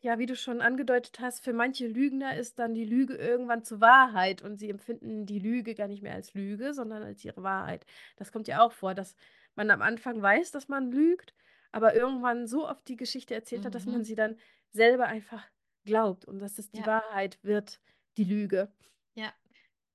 Ja, 0.00 0.18
wie 0.18 0.26
du 0.26 0.34
schon 0.36 0.60
angedeutet 0.60 1.20
hast, 1.20 1.44
für 1.44 1.52
manche 1.52 1.86
Lügner 1.86 2.36
ist 2.36 2.58
dann 2.58 2.74
die 2.74 2.84
Lüge 2.84 3.14
irgendwann 3.14 3.62
zur 3.64 3.80
Wahrheit 3.80 4.42
und 4.42 4.56
sie 4.58 4.68
empfinden 4.68 5.26
die 5.26 5.38
Lüge 5.38 5.74
gar 5.76 5.86
nicht 5.86 6.02
mehr 6.02 6.14
als 6.14 6.34
Lüge, 6.34 6.74
sondern 6.74 7.02
als 7.04 7.24
ihre 7.24 7.42
Wahrheit. 7.44 7.86
Das 8.16 8.32
kommt 8.32 8.48
ja 8.48 8.62
auch 8.62 8.72
vor, 8.72 8.94
dass 8.94 9.14
man 9.54 9.70
am 9.70 9.80
Anfang 9.80 10.20
weiß, 10.20 10.50
dass 10.50 10.66
man 10.68 10.90
lügt, 10.90 11.34
aber 11.70 11.94
irgendwann 11.94 12.46
so 12.48 12.68
oft 12.68 12.86
die 12.88 12.96
Geschichte 12.96 13.34
erzählt 13.34 13.64
hat, 13.64 13.74
dass 13.76 13.86
man 13.86 14.02
Mhm. 14.02 14.04
sie 14.04 14.16
dann 14.16 14.36
selber 14.72 15.06
einfach 15.06 15.48
glaubt 15.84 16.24
und 16.26 16.38
dass 16.40 16.58
es 16.58 16.70
die 16.72 16.84
Ja, 16.84 16.86
Wahrheit 16.86 17.38
wird, 17.42 17.80
die 18.16 18.24
Lüge. 18.24 18.72
ja, 19.14 19.32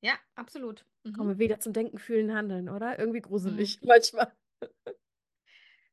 ja, 0.01 0.19
absolut. 0.35 0.85
Kommen 1.13 1.29
Mhm. 1.29 1.31
wir 1.31 1.39
wieder 1.39 1.59
zum 1.59 1.73
Denken, 1.73 1.97
Fühlen, 1.97 2.33
Handeln, 2.33 2.69
oder? 2.69 2.97
Irgendwie 2.99 3.19
Mhm. 3.43 3.67
gruselig 3.67 3.79
manchmal. 3.83 4.31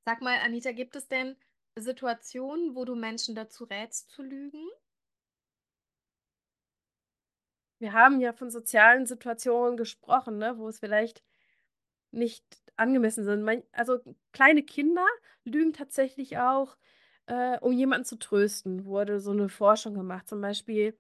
Sag 0.07 0.23
mal, 0.23 0.39
Anita, 0.41 0.73
gibt 0.73 0.97
es 0.97 1.09
denn 1.09 1.37
Situationen, 1.77 2.75
wo 2.75 2.85
du 2.87 2.95
Menschen 2.95 3.35
dazu 3.35 3.65
rätst 3.65 4.09
zu 4.11 4.23
lügen? 4.23 4.67
Wir 7.81 7.93
haben 7.93 8.21
ja 8.21 8.33
von 8.33 8.51
sozialen 8.51 9.07
Situationen 9.07 9.77
gesprochen, 9.77 10.39
ne, 10.39 10.59
wo 10.59 10.69
es 10.69 10.79
vielleicht 10.79 11.23
Nicht 12.13 12.45
angemessen 12.77 13.25
sind. 13.25 13.49
Also, 13.73 14.01
kleine 14.33 14.63
Kinder 14.65 15.07
lügen 15.45 15.73
tatsächlich 15.75 16.39
auch, 16.39 16.79
äh, 17.27 17.59
um 17.61 17.73
jemanden 17.73 18.05
zu 18.05 18.17
trösten, 18.19 18.85
wurde 18.87 19.21
so 19.21 19.33
'ne 19.33 19.49
Forschung 19.49 19.95
gemacht. 19.95 20.29
Zum 20.29 20.41
Beispiel 20.41 20.99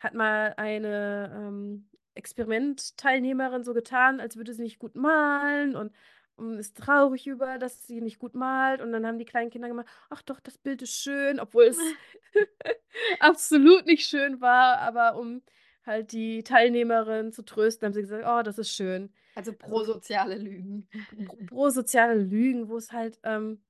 hat 0.00 0.14
mal 0.14 0.54
eine, 0.56 1.32
ähm, 1.34 1.88
Experimentteilnehmerin 2.14 3.64
so 3.64 3.74
getan, 3.74 4.20
als 4.20 4.36
würde 4.36 4.52
sie 4.54 4.62
nicht 4.62 4.78
gut 4.78 4.94
malen 4.96 5.76
und 5.76 5.92
und 6.36 6.58
ist 6.58 6.76
traurig 6.78 7.26
über, 7.26 7.58
dass 7.58 7.86
sie 7.86 8.00
nicht 8.00 8.18
gut 8.18 8.34
malt. 8.34 8.80
Und 8.80 8.92
dann 8.92 9.06
haben 9.06 9.18
die 9.18 9.26
kleinen 9.26 9.50
Kinder 9.50 9.68
gemeint: 9.68 9.88
„Ach 10.10 10.22
doch, 10.22 10.40
das 10.40 10.56
Bild 10.58 10.80
ist 10.82 10.94
schön“, 10.94 11.38
obwohl 11.40 11.64
es 11.64 11.94
absolut 13.20 13.86
nicht 13.86 14.06
schön 14.08 14.40
war, 14.40 14.78
aber 14.78 15.16
um 15.18 15.42
halt 15.86 16.12
die 16.12 16.42
Teilnehmerin 16.44 17.32
zu 17.32 17.42
trösten, 17.44 17.86
haben 17.86 17.92
sie 17.94 18.02
gesagt: 18.02 18.24
„Oh, 18.26 18.42
das 18.42 18.58
ist 18.58 18.70
schön.“ 18.74 19.12
Also 19.34 19.52
Also 19.52 19.52
prosoziale 19.54 20.36
Lügen. 20.38 20.88
Pro 21.24 21.36
prosoziale 21.46 22.14
Lügen, 22.22 22.68
wo 22.68 22.76
es 22.76 22.92
halt, 22.92 23.18
ähm, 23.24 23.62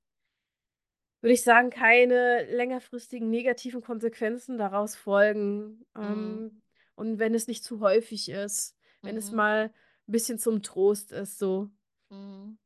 würde 1.21 1.33
ich 1.33 1.43
sagen, 1.43 1.69
keine 1.69 2.43
längerfristigen 2.45 3.29
negativen 3.29 3.81
Konsequenzen 3.81 4.57
daraus 4.57 4.95
folgen, 4.95 5.85
Mhm. 6.01 6.43
ähm, 6.43 6.61
und 6.95 7.19
wenn 7.19 7.33
es 7.35 7.47
nicht 7.47 7.63
zu 7.63 7.79
häufig 7.81 8.29
ist, 8.29 8.77
wenn 9.03 9.17
es 9.17 9.31
Mhm. 9.31 9.31
mal 9.31 9.67
'n 10.07 10.11
bisschen 10.11 10.39
zum 10.39 10.61
Trost 10.63 11.11
ist 11.11 11.39
so. 11.39 11.69
Mhm. 12.11 12.57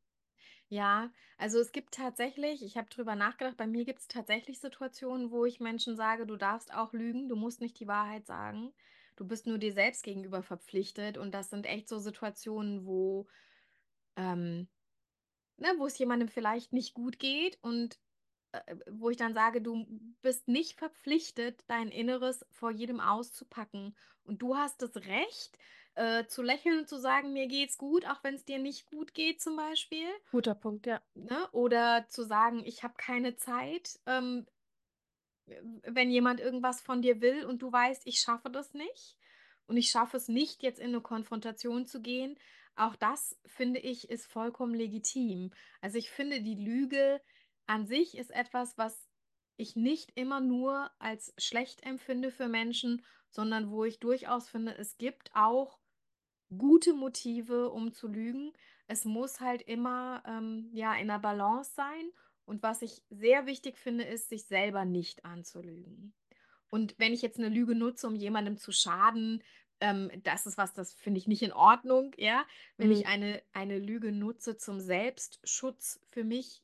Ja, 0.70 1.12
also 1.38 1.60
es 1.60 1.72
gibt 1.74 1.94
tatsächlich 1.96 2.64
ich 2.64 2.78
habe 2.78 2.90
drüber 2.90 3.16
nachgedacht, 3.16 3.58
bei 3.58 3.68
mir 3.68 3.86
gibt 3.86 4.00
es 4.02 4.08
tatsächlich 4.10 4.60
Situationen, 4.60 5.32
wo 5.32 5.46
ich 5.46 5.60
Menschen 5.62 5.96
sage: 5.98 6.26
„Du 6.28 6.38
darfst 6.38 6.74
auch 6.74 6.94
lügen, 6.94 7.30
du 7.30 7.36
musst 7.38 7.62
nicht 7.62 7.80
die 7.80 7.88
Wahrheit 7.88 8.28
sagen. 8.28 8.74
Du 9.18 9.26
bist 9.28 9.48
nur 9.48 9.60
dir 9.60 9.74
selbst 9.74 10.04
gegenüber 10.04 10.44
verpflichtet.“ 10.44 11.18
Und 11.18 11.34
das 11.34 11.50
sind 11.52 11.66
echt 11.68 11.90
so 11.90 12.00
Situationen, 12.00 12.86
wo, 12.86 13.28
ähm 14.18 14.70
ne, 15.58 15.74
wo 15.78 15.88
es 15.88 15.98
jemandem 15.98 16.30
vielleicht 16.30 16.74
nicht 16.74 16.94
gut 16.94 17.20
geht 17.20 17.60
und 17.64 18.00
wo 18.92 19.10
ich 19.10 19.18
dann 19.18 19.34
sage: 19.34 19.62
„Du 19.62 19.86
bist 20.22 20.48
nicht 20.48 20.78
verpflichtet, 20.80 21.64
dein 21.68 21.90
Inneres 21.90 22.46
vor 22.52 22.72
jedem 22.72 23.00
auszupacken. 23.00 23.96
Und 24.24 24.42
du 24.42 24.56
hast 24.58 24.82
das 24.82 24.96
Recht, 24.98 25.58
äh, 25.96 26.26
zu 26.28 26.42
lächeln 26.42 26.80
und 26.80 26.90
zu 26.90 26.98
sagen: 26.98 27.34
‚Mir 27.34 27.48
geht's 27.48 27.78
gut‘, 27.78 28.06
auch 28.08 28.24
wenn 28.24 28.36
es 28.36 28.46
dir 28.46 28.60
nicht 28.60 28.86
gut 28.88 29.14
geht“, 29.14 29.42
zum 29.42 29.56
Beispiel, 29.56 30.08
Guter 30.32 30.54
Punkt, 30.56 30.86
ja. 30.86 31.02
ne? 31.16 31.50
Oder 31.52 32.08
zu 32.10 32.24
sagen: 32.24 32.64
„Ich 32.66 32.84
habe 32.84 32.96
keine 32.98 33.36
Zeit“, 33.36 34.00
ähm, 34.06 34.46
w 35.48 35.82
wenn 35.84 36.10
jemand 36.12 36.40
irgendwas 36.40 36.82
von 36.82 37.02
dir 37.02 37.22
will 37.22 37.46
und 37.46 37.62
du 37.62 37.72
weißt: 37.72 38.04
„Ich 38.06 38.20
schaffe 38.20 38.50
das 38.50 38.74
nicht 38.74 39.18
und 39.68 39.78
ich 39.78 39.90
schaffe 39.90 40.18
es 40.18 40.28
nicht, 40.28 40.64
jetzt 40.64 40.80
in 40.80 40.88
eine 40.90 41.02
Konfrontation 41.02 41.86
zu 41.86 42.02
gehen.“ 42.02 42.38
Auch 42.76 42.96
das, 42.96 43.38
finde 43.46 43.80
ich, 43.80 44.10
ist 44.10 44.26
vollkommen 44.28 44.76
legitim. 44.76 45.52
Also, 45.82 45.98
ich 45.98 46.10
finde, 46.10 46.42
die 46.42 46.56
Lüge 46.56 47.22
an 47.68 47.86
sich 47.88 48.18
ist 48.18 48.32
etwas, 48.32 48.78
was 48.78 49.10
ich 49.58 49.76
nicht 49.76 50.12
immer 50.16 50.42
nur 50.42 50.92
als 51.00 51.34
schlecht 51.38 51.84
empfinde 51.84 52.32
für 52.32 52.48
Menschen, 52.48 53.06
sondern 53.30 53.70
wo 53.72 53.86
ich 53.86 54.00
durchaus 54.00 54.50
finde, 54.50 54.78
es 54.78 54.98
gibt 54.98 55.32
auch 55.34 55.80
gute 56.58 56.94
Motive, 56.94 57.70
um 57.72 57.92
zu 57.94 58.08
lügen. 58.08 58.54
Es 58.88 59.06
muss 59.06 59.40
halt 59.40 59.62
immer, 59.64 60.24
ähm, 60.28 60.70
ja, 60.74 60.94
in 60.96 61.08
der 61.08 61.20
Balance 61.20 61.74
sein. 61.76 62.12
Und 62.46 62.62
was 62.64 62.82
ich 62.82 63.04
sehr 63.10 63.46
wichtig 63.48 63.78
finde, 63.78 64.04
ist, 64.04 64.30
sich 64.30 64.46
selber 64.46 64.86
nicht 64.86 65.26
anzulügen. 65.26 66.14
Und 66.70 66.96
wenn 67.00 67.14
ich 67.14 67.22
jetzt 67.22 67.40
eine 67.40 67.50
Lüge 67.50 67.76
nutze, 67.76 68.08
um 68.08 68.16
jemandem 68.16 68.58
zu 68.58 68.72
schaden, 68.72 69.44
ähm, 69.80 70.12
das 70.24 70.46
ist 70.46 70.58
was, 70.58 70.74
das 70.74 70.94
finde 70.94 71.20
ich 71.20 71.28
nicht 71.28 71.42
in 71.44 71.54
Ordnung, 71.54 72.14
ja? 72.18 72.46
Wenn 72.78 72.92
Mhm. 72.92 72.92
ich 72.92 73.08
eine 73.08 73.44
eine 73.54 73.80
Lüge 73.80 74.12
nutze 74.12 74.58
zum 74.58 74.80
Selbstschutz 74.80 76.00
für 76.06 76.24
mich, 76.24 76.64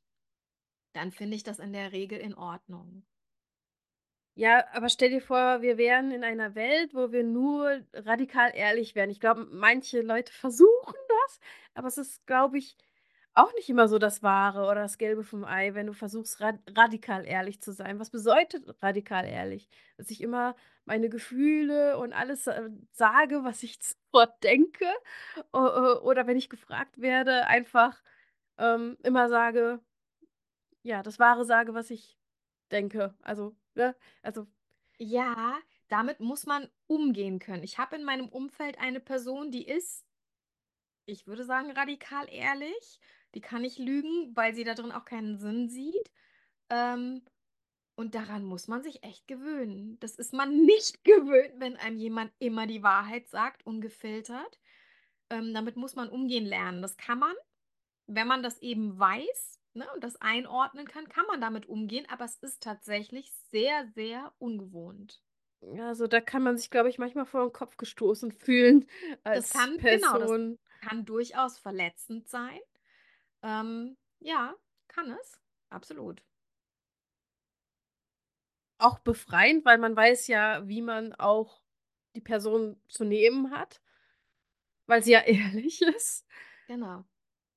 dann 0.93 1.12
finde 1.12 1.36
ich 1.36 1.43
das 1.43 1.60
in 1.60 1.73
der 1.73 1.91
Regel 1.91 2.19
in 2.19 2.36
Ordnung. 2.36 3.04
Ja, 4.36 4.65
aber 4.73 4.88
stell 4.89 5.10
dir 5.10 5.21
vor, 5.21 5.62
wir 5.62 5.77
wären 5.77 6.12
in 6.12 6.23
einer 6.23 6.56
Welt, 6.56 6.93
wo 6.93 7.12
wir 7.12 7.23
nur 7.23 7.82
radikal 7.93 8.51
ehrlich 8.56 8.95
wären. 8.95 9.10
Ich 9.10 9.19
glaube, 9.19 9.45
manche 9.51 10.01
Leute 10.01 10.32
versuchen 10.32 10.95
das, 11.25 11.39
aber 11.73 11.88
es 11.89 11.97
ist, 11.97 12.25
glaube 12.25 12.58
ich, 12.58 12.77
auch 13.34 13.54
nicht 13.54 13.69
immer 13.69 13.88
so 13.88 13.97
das 13.97 14.23
Wahre 14.23 14.63
oder 14.63 14.82
das 14.82 14.97
Gelbe 14.97 15.23
vom 15.23 15.45
Ei, 15.45 15.73
wenn 15.73 15.88
du 15.88 15.93
versuchst, 15.93 16.41
rad 16.41 16.60
radikal 16.75 17.25
ehrlich 17.25 17.62
zu 17.62 17.71
sein. 17.71 17.99
Was 17.99 18.10
bedeutet 18.10 18.65
radikal 18.82 19.25
ehrlich? 19.25 19.69
Dass 19.97 20.10
ich 20.12 20.21
immer 20.21 20.56
meine 20.86 21.10
Gefühle 21.10 21.97
und 21.97 22.13
alles, 22.13 22.47
äh, 22.47 22.69
sage, 22.91 23.43
was 23.43 23.63
ich 23.63 23.80
sofort 24.12 24.43
denke, 24.43 24.86
o 25.54 25.60
oder 26.04 26.27
wenn 26.27 26.38
ich 26.38 26.49
gefragt 26.49 26.99
werde, 27.01 27.47
einfach, 27.47 28.01
ähm, 28.58 28.97
immer 29.04 29.30
sage 29.30 29.80
ja, 30.84 31.04
das 31.04 31.20
Wahre 31.20 31.46
sage, 31.46 31.74
was 31.74 31.91
ich 31.91 32.17
denke. 32.72 33.15
Also, 33.22 33.56
ne? 33.76 33.96
Also 34.24 34.48
Ja, 35.00 35.60
damit 35.89 36.22
muss 36.22 36.46
man 36.48 36.70
umgehen 36.88 37.39
können. 37.39 37.63
Ich 37.63 37.80
habe 37.80 37.96
in 37.98 38.04
meinem 38.06 38.30
Umfeld 38.30 38.80
eine 38.80 39.02
Person, 39.02 39.52
die 39.52 39.67
ist, 39.67 40.06
ich 41.06 41.28
würde 41.28 41.44
sagen, 41.46 41.72
radikal 41.72 42.28
ehrlich. 42.30 43.00
Die 43.36 43.41
kann 43.41 43.62
nicht 43.62 43.80
lügen, 43.80 44.36
weil 44.36 44.54
sie 44.56 44.63
da 44.63 44.74
drin 44.76 44.91
auch 44.91 45.06
keinen 45.06 45.38
Sinn 45.38 45.70
sieht. 45.70 46.12
Ähm, 46.70 47.24
Und 47.98 48.15
daran 48.15 48.46
muss 48.46 48.67
man 48.67 48.84
sich 48.84 49.04
echt 49.04 49.28
gewöhnen. 49.28 50.00
Das 50.02 50.15
ist 50.17 50.34
man 50.34 50.52
nicht 50.65 51.04
gewöhnt, 51.06 51.56
wenn 51.60 51.78
einem 51.78 51.98
jemand 52.00 52.34
immer 52.39 52.67
die 52.67 52.84
Wahrheit 52.84 53.30
sagt, 53.30 53.65
ungefiltert. 53.67 54.60
Ähm, 55.32 55.54
damit 55.56 55.78
muss 55.78 55.96
man 55.96 56.10
umgehen 56.10 56.46
lernen. 56.48 56.82
Das 56.84 56.98
kann 56.98 57.20
man, 57.20 57.36
wenn 58.08 58.28
man 58.28 58.44
das 58.44 58.60
eben 58.60 59.00
weiß, 59.00 59.61
ne, 59.74 59.88
und 59.94 60.04
das 60.04 60.16
einordnen 60.22 60.88
kann, 60.88 61.08
kann 61.10 61.26
man 61.28 61.42
damit 61.42 61.68
umgehen, 61.68 62.06
aber 62.10 62.26
es 62.26 62.38
ist 62.38 62.64
tatsächlich 62.64 63.32
sehr, 63.52 63.88
sehr 63.96 64.34
ungewohnt. 64.40 65.24
Ja, 65.76 65.90
also 65.90 66.08
da 66.08 66.22
kann 66.22 66.42
man 66.44 66.58
sich, 66.58 66.70
glaube 66.72 66.90
ich, 66.90 66.98
manchmal 66.98 67.26
vor 67.26 67.44
den 67.46 67.54
Kopf 67.54 67.78
gestoßen 67.78 68.32
fühlen 68.32 68.88
Das 69.34 69.50
als 69.50 69.50
kann 69.50 69.84
genau, 69.88 70.18
das 70.18 70.32
Person. 70.32 70.58
kann 70.82 71.06
durchaus 71.06 71.60
verletzend 71.60 72.28
sein. 72.30 72.60
Ähm, 73.44 73.98
ja, 74.20 74.56
kann 74.88 75.12
es, 75.22 75.40
absolut. 75.70 76.24
Auch 78.80 79.00
befreiend, 79.00 79.64
weil 79.64 79.78
man 79.78 79.96
weiß 79.96 80.28
ja, 80.28 80.68
wie 80.68 80.82
man 80.82 81.14
auch 81.14 81.62
die 82.16 82.22
Person 82.22 82.82
zu 82.90 83.06
nehmen 83.06 83.52
hat, 83.52 83.82
weil 84.88 85.04
sie 85.04 85.12
ja 85.12 85.20
ehrlich 85.26 85.82
ist. 85.82 86.26
Genau. 86.68 87.06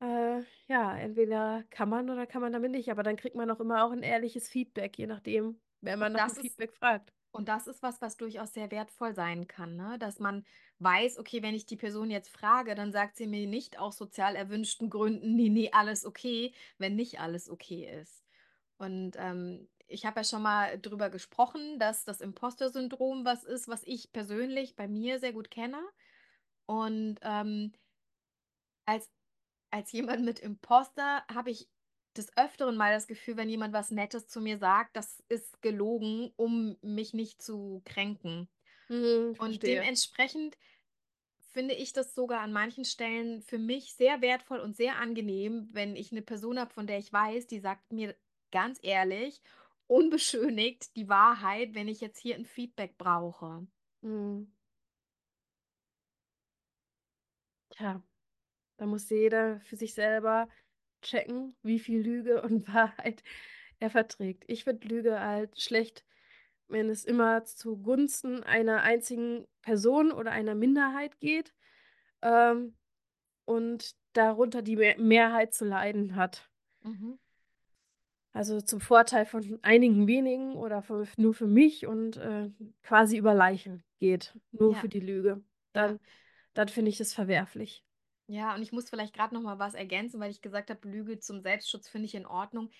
Äh, 0.00 0.42
ja, 0.68 0.96
entweder 0.96 1.64
kann 1.70 1.88
man 1.88 2.10
oder 2.10 2.26
kann 2.26 2.42
man 2.42 2.52
damit 2.52 2.70
nicht, 2.72 2.90
aber 2.90 3.02
dann 3.02 3.16
kriegt 3.16 3.36
man 3.36 3.50
auch 3.50 3.60
immer 3.60 3.84
auch 3.84 3.92
'n 3.92 4.02
ehrliches 4.02 4.48
Feedback, 4.48 4.98
je 4.98 5.06
nachdem, 5.06 5.60
wenn 5.80 5.98
Und 5.98 6.08
man 6.08 6.12
nach 6.12 6.26
'm 6.26 6.30
das 6.30 6.38
ist 6.38 6.58
Feedback 6.58 6.74
fragt. 6.74 7.12
und 7.32 7.48
das 7.48 7.66
ist 7.66 7.82
was, 7.82 8.00
was 8.02 8.16
durchaus 8.16 8.54
sehr 8.54 8.70
wertvoll 8.72 9.14
sein 9.14 9.48
kann, 9.48 9.76
ne? 9.76 9.98
Dass 9.98 10.18
man 10.20 10.44
weiß: 10.80 11.18
„Okay, 11.18 11.42
wenn 11.42 11.54
ich 11.54 11.66
die 11.66 11.76
Person 11.76 12.10
jetzt 12.10 12.30
frage, 12.30 12.74
dann 12.76 12.92
sagt 12.92 13.16
sie 13.16 13.26
mir 13.28 13.46
nicht 13.48 13.78
aus 13.78 13.96
sozial 13.98 14.36
erwünschten 14.36 14.90
Gründen: 14.90 15.36
‚Ne, 15.36 15.50
ne, 15.50 15.70
alles 15.72 16.06
okay‘“, 16.06 16.54
wenn 16.78 16.96
nicht 16.96 17.20
alles 17.20 17.50
okay 17.50 17.86
ist. 18.02 18.24
Und, 18.78 19.12
ähm, 19.18 19.68
ich 19.88 20.06
habe 20.06 20.20
ja 20.20 20.24
schon 20.24 20.42
mal 20.42 20.80
drüber 20.80 21.10
gesprochen, 21.10 21.78
dass 21.80 22.04
das 22.04 22.20
Imposter-Syndrom 22.22 23.24
was 23.26 23.44
ist, 23.44 23.68
was 23.68 23.82
ich 23.84 24.12
persönlich 24.12 24.76
bei 24.76 24.88
mir 24.88 25.20
sehr 25.20 25.32
gut 25.34 25.50
kenne. 25.50 25.82
Und, 26.66 27.18
ähm 27.22 27.72
als 28.88 29.10
als 29.74 29.92
jemand 29.92 30.24
mit 30.24 30.38
Imposter 30.40 31.24
habe 31.32 31.50
ich 31.50 31.70
des 32.16 32.36
Öfteren 32.36 32.76
mal 32.76 32.94
das 32.94 33.08
Gefühl, 33.08 33.36
wenn 33.36 33.48
jemand 33.50 33.74
was 33.74 33.90
Nettes 33.90 34.28
zu 34.28 34.40
mir 34.40 34.58
sagt, 34.58 34.96
das 34.96 35.22
ist 35.28 35.62
gelogen, 35.62 36.32
um 36.36 36.76
mich 36.82 37.12
nicht 37.14 37.42
zu 37.42 37.82
kränken. 37.84 38.48
Mhm, 38.88 39.38
Und 39.38 39.66
dementsprechend 39.66 40.56
finde 41.52 41.74
ich 41.74 41.92
das 41.92 42.14
sogar 42.14 42.40
an 42.42 42.52
manchen 42.52 42.84
Stellen 42.84 43.42
für 43.42 43.58
mich 43.58 43.94
sehr 43.94 44.20
wertvoll 44.22 44.60
und 44.60 44.76
sehr 44.76 44.98
angenehm, 44.98 45.68
wenn 45.72 45.96
ich 45.96 46.12
'ne 46.12 46.22
Person 46.22 46.58
habe, 46.60 46.72
von 46.74 46.86
der 46.88 46.98
ich 46.98 47.12
weiß, 47.12 47.46
die 47.46 47.60
sagt 47.60 47.92
mir 47.92 48.16
ganz 48.52 48.78
ehrlich, 48.82 49.42
unbeschönigt 49.86 50.96
die 50.96 51.08
Wahrheit, 51.08 51.74
wenn 51.74 51.88
ich 51.88 52.00
jetzt 52.00 52.18
hier 52.18 52.36
'n 52.36 52.46
Feedback 52.46 52.98
brauche. 52.98 53.66
Mhm. 54.02 54.54
Tja, 57.70 58.02
da 58.76 58.86
muss 58.86 59.08
jeder 59.10 59.60
für 59.60 59.76
sich 59.76 59.94
selber 59.94 60.48
checken, 61.02 61.56
wie 61.62 61.78
viel 61.78 62.00
Lüge 62.02 62.42
und 62.42 62.66
Wahrheit 62.74 63.22
er 63.80 63.90
verträgt. 63.90 64.44
Ich 64.48 64.64
finde 64.64 64.88
Lüge 64.88 65.20
halt 65.20 65.60
schlecht, 65.60 66.04
wenn 66.68 66.88
es 66.90 67.04
immer 67.04 67.44
zugunsten 67.44 68.42
einer 68.42 68.82
einzigen 68.82 69.46
Person 69.62 70.12
oder 70.12 70.32
einer 70.32 70.54
Minderheit 70.54 71.20
geht, 71.20 71.54
ähm, 72.22 72.74
und 73.46 73.96
darunter 74.14 74.62
die 74.62 74.76
Me 74.76 74.94
Mehrheit 74.98 75.54
zu 75.54 75.64
leiden 75.66 76.16
hat. 76.16 76.50
Mhm. 76.84 77.18
Also, 78.32 78.60
zum 78.60 78.80
Vorteil 78.80 79.26
von 79.26 79.60
einigen 79.62 80.08
wenigen 80.08 80.56
oder 80.56 80.82
für 80.82 81.06
nur 81.16 81.34
für 81.34 81.46
mich 81.46 81.86
und, 81.86 82.16
äh, 82.16 82.50
quasi 82.82 83.16
über 83.16 83.32
Leichen 83.32 83.84
geht, 84.00 84.36
nur 84.50 84.72
Ja. 84.72 84.80
für 84.80 84.88
die 84.88 84.98
Lüge. 85.00 85.42
Ja. 85.76 85.88
Dann 85.88 86.00
dann 86.54 86.68
finde 86.68 86.88
ich 86.90 87.00
es 87.00 87.12
verwerflich. 87.14 87.82
Ja, 88.28 88.54
und 88.54 88.62
ich 88.62 88.72
muss 88.72 88.88
vielleicht 88.88 89.14
grad 89.14 89.32
noch 89.32 89.42
mal 89.42 89.58
was 89.58 89.74
ergänzen, 89.74 90.18
weil 90.18 90.30
ich 90.30 90.40
gesagt 90.40 90.70
habe, 90.70 90.88
Lüge 90.88 91.18
zum 91.18 91.40
Selbstschutz 91.42 91.88
finde 91.88 92.06
ich 92.06 92.14
in 92.14 92.24
Ordnung. 92.26 92.70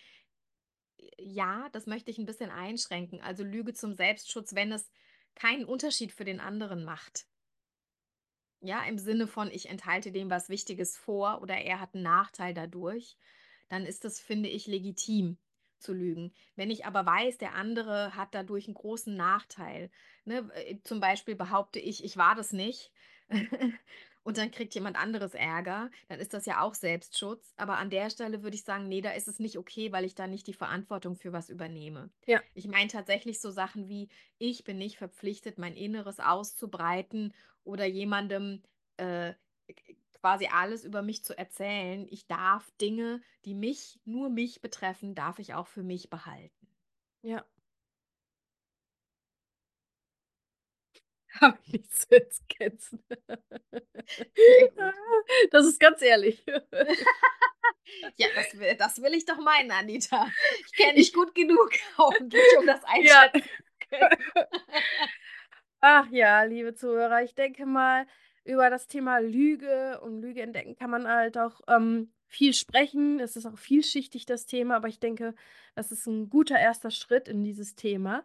Ja, 1.19 1.69
das 1.71 1.87
möchte 1.87 2.11
ich 2.11 2.19
'n 2.19 2.27
bisschen 2.27 2.51
einschränken. 2.51 3.21
Also, 3.21 3.43
Lüge 3.45 3.73
zum 3.75 3.95
Selbstschutz, 3.95 4.55
wenn 4.55 4.73
es 4.73 4.91
keinen 5.35 5.65
Unterschied 5.65 6.13
für 6.13 6.25
den 6.25 6.41
anderen 6.41 6.85
macht. 6.85 7.27
Ja, 8.63 8.83
im 8.85 8.99
Sinne 8.99 9.27
von, 9.27 9.51
ich 9.51 9.69
enthalte 9.69 10.11
dem 10.13 10.31
was 10.31 10.49
Wichtiges 10.49 10.97
vor 10.97 11.43
oder 11.43 11.57
er 11.59 11.81
hat 11.81 11.95
'n 11.95 12.03
Nachteil 12.03 12.55
dadurch, 12.55 13.17
dann 13.69 13.85
ist 13.85 14.05
das, 14.05 14.21
finde 14.21 14.49
ich, 14.49 14.67
legitim 14.67 15.39
zu 15.79 15.93
lügen. 15.93 16.33
Wenn 16.57 16.71
ich 16.71 16.87
aber 16.87 17.05
weiß, 17.05 17.37
der 17.39 17.55
andere 17.55 18.15
hat 18.17 18.35
dadurch 18.35 18.69
'n 18.69 18.75
großen 18.75 19.15
Nachteil, 19.17 19.91
ne? 20.25 20.49
Zum 20.85 21.01
Beispiel 21.01 21.35
behaupte 21.37 21.79
ich, 21.81 22.05
ich 22.05 22.17
war 22.17 22.35
das 22.35 22.53
nicht 22.53 22.93
und 24.25 24.39
dann 24.39 24.51
kriegt 24.51 24.75
jemand 24.75 24.97
anderes 24.99 25.35
Ärger, 25.35 25.91
dann 26.09 26.21
ist 26.21 26.35
das 26.35 26.47
ja 26.47 26.63
auch 26.63 26.75
Selbstschutz. 26.75 27.55
Aber 27.57 27.79
an 27.79 27.91
der 27.91 28.11
Stelle 28.11 28.43
würde 28.43 28.57
ich 28.57 28.65
sagen: 28.65 28.89
„Ne, 28.89 29.01
da 29.03 29.13
ist 29.13 29.29
es 29.29 29.39
nicht 29.39 29.59
okay, 29.59 29.93
weil 29.93 30.05
ich 30.05 30.15
da 30.17 30.27
nicht 30.27 30.47
die 30.49 30.55
Verantwortung 30.55 31.17
für 31.17 31.33
was 31.33 31.51
übernehme.“ 31.51 32.11
Ja. 32.27 32.43
Ich 32.55 32.67
meine 32.69 32.89
tatsächlich 32.89 33.41
so 33.41 33.51
Sachen 33.51 33.89
wie: 33.89 34.09
„Ich 34.39 34.65
bin 34.65 34.79
nicht 34.79 34.97
verpflichtet, 34.99 35.59
mein 35.59 35.75
Inneres 35.77 36.21
auszubreiten 36.21 37.35
oder 37.65 37.85
jemandem, 37.87 38.63
äh, 38.97 39.35
quasi 40.21 40.47
alles 40.47 40.85
über 40.85 41.03
mich 41.03 41.25
zu 41.25 41.37
erzählen. 41.37 42.07
Ich 42.11 42.27
darf 42.27 42.71
Dinge, 42.81 43.21
die 43.45 43.55
mich 43.55 44.01
nur 44.05 44.31
mich 44.31 44.61
betreffen, 44.63 45.15
darf 45.15 45.39
ich 45.39 45.55
auch 45.55 45.67
für 45.69 45.83
mich 45.83 46.11
behalten.“ 46.11 46.69
Ja. 47.23 47.45
Habe 51.41 51.59
ich 51.67 51.73
nichts 51.73 52.09
zu 52.09 52.09
gut. 54.47 54.95
das 55.53 55.67
ist 55.67 55.81
ganz 55.81 56.03
ehrlich. 56.03 56.45
Ja, 58.19 58.29
das 58.35 58.59
wi 58.59 58.77
das 58.79 59.03
will 59.03 59.15
ich 59.15 59.27
doch 59.27 59.39
meinen, 59.39 59.71
Anita. 59.73 60.35
Ich 60.67 60.75
kenne 60.77 60.95
dich 60.97 61.13
Ich 61.13 61.13
gut 61.13 61.35
genug 61.35 61.71
hoffentlich, 61.99 62.57
um 62.59 62.67
das 62.67 62.85
Ja. 62.99 63.31
einschätzen 63.33 63.43
können. 63.91 64.11
Ach 65.83 66.09
ja, 66.11 66.43
liebe 66.45 66.75
Zuhörer, 66.75 67.23
ich 67.23 67.35
denke 67.35 67.67
mal, 67.67 68.07
über 68.45 68.71
das 68.71 68.87
Thema 68.87 69.19
Lüge 69.19 70.01
und 70.01 70.21
Lüge 70.21 70.43
entdecken 70.43 70.77
kann 70.77 70.91
man 70.91 71.09
halt 71.09 71.37
auch, 71.39 71.61
ähm, 71.69 72.13
viel 72.27 72.55
sprechen. 72.55 73.21
Es 73.21 73.37
ist 73.37 73.47
auch 73.47 73.59
vielschichtig, 73.59 74.27
das 74.27 74.47
Thema, 74.47 74.77
aber 74.77 74.89
ich 74.89 74.99
denke, 75.01 75.35
das 75.75 75.93
ist 75.93 76.07
'n 76.09 76.29
guter 76.31 76.57
1. 76.57 76.91
Schritt 76.91 77.29
in 77.29 77.45
dieses 77.45 77.75
Thema. 77.77 78.25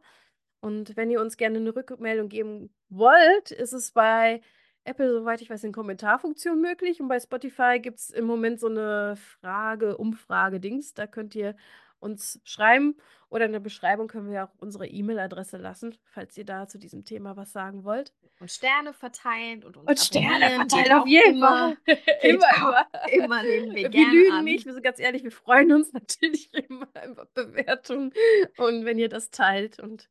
Und 0.63 0.95
wenn 0.98 1.10
ihr 1.12 1.22
uns 1.22 1.38
gerne 1.38 1.60
'ne 1.60 1.76
Rückmeldung 1.76 2.30
geben 2.30 2.69
wollt, 2.89 3.52
ist 3.52 3.74
es 3.74 3.91
bei 3.91 4.41
Apple, 4.84 5.12
soweit 5.13 5.41
ich 5.41 5.50
weiß, 5.50 5.63
in 5.63 5.72
Kommentarfunktion 5.74 6.60
möglich 6.62 7.00
und 7.02 7.08
bei 7.08 7.19
Spotify 7.19 7.80
gibt's 7.82 8.10
im 8.10 8.26
Moment 8.26 8.60
so 8.60 8.67
'ne 8.69 9.15
Frage 9.41 9.98
Umfrage-Dings. 9.98 10.93
Da 10.93 11.08
könnt 11.08 11.36
ihr 11.36 11.56
uns 12.00 12.39
schreiben 12.43 12.95
oder 13.30 13.45
in 13.45 13.52
der 13.54 13.60
Beschreibung 13.60 14.08
können 14.08 14.32
wir 14.32 14.45
auch 14.45 14.54
unsere 14.58 14.88
E-Mail-Adresse 14.88 15.58
lassen, 15.58 15.98
falls 16.06 16.38
ihr 16.38 16.45
da 16.45 16.67
zu 16.67 16.78
diesem 16.80 17.06
Thema 17.06 17.36
was 17.38 17.52
sagen 17.52 17.84
wollt. 17.84 18.13
Und 18.39 18.50
Sterne 18.52 18.93
verteilen 18.93 19.63
und 19.65 19.76
uns 19.76 19.89
Und 19.89 20.00
Sterne 20.00 20.50
verteilen 20.56 20.93
auf 20.93 21.02
auch 21.04 21.08
jeden 21.08 21.36
immer 21.36 21.48
Fall. 21.48 21.78
Immer, 22.22 22.48
immer. 22.58 22.88
immer, 23.12 23.43
nehmen 23.43 23.76
wir 23.76 23.89
Wir 23.93 24.08
lügen 24.08 24.32
an. 24.32 24.45
nicht, 24.45 24.65
wir 24.65 24.74
sind 24.74 24.84
ganz 24.84 25.00
ehrlich, 25.00 25.24
wir 25.24 25.32
freuen 25.32 25.72
uns 25.74 25.91
natürlich 25.93 26.50
immer 26.54 26.88
über 27.06 27.26
Bewertungen 27.34 28.13
und 28.58 28.86
wenn 28.86 28.98
ihr 28.98 29.10
das 29.10 29.30
teilt. 29.30 29.80
Und, 29.80 30.10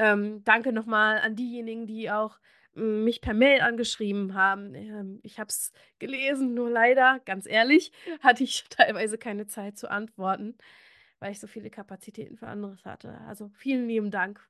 ähm, 0.00 0.42
danke 0.44 0.72
noch 0.72 0.86
mal 0.86 1.18
an 1.18 1.36
diejenigen, 1.36 1.86
die 1.86 2.10
auch, 2.10 2.38
hm, 2.74 3.04
mich 3.04 3.20
per 3.20 3.34
Mail 3.34 3.60
angeschrieben 3.60 4.34
haben. 4.34 4.74
Ähm, 4.74 5.20
ich 5.22 5.38
habe 5.38 5.48
es 5.48 5.72
gelesen, 5.98 6.54
nur 6.54 6.70
leider, 6.70 7.20
ganz 7.24 7.46
ehrlich, 7.46 7.92
hatte 8.22 8.44
ich 8.44 8.64
teilweise 8.70 9.18
keine 9.18 9.46
Zeit 9.46 9.78
zu 9.78 9.90
antworten, 9.90 10.56
weil 11.20 11.32
ich 11.32 11.40
so 11.40 11.46
viele 11.46 11.70
Kapazitäten 11.70 12.36
für 12.36 12.46
anderes 12.48 12.84
hatte. 12.84 13.20
Also, 13.28 13.50
vielen 13.54 13.86
lieben 13.88 14.10
Dank. 14.10 14.40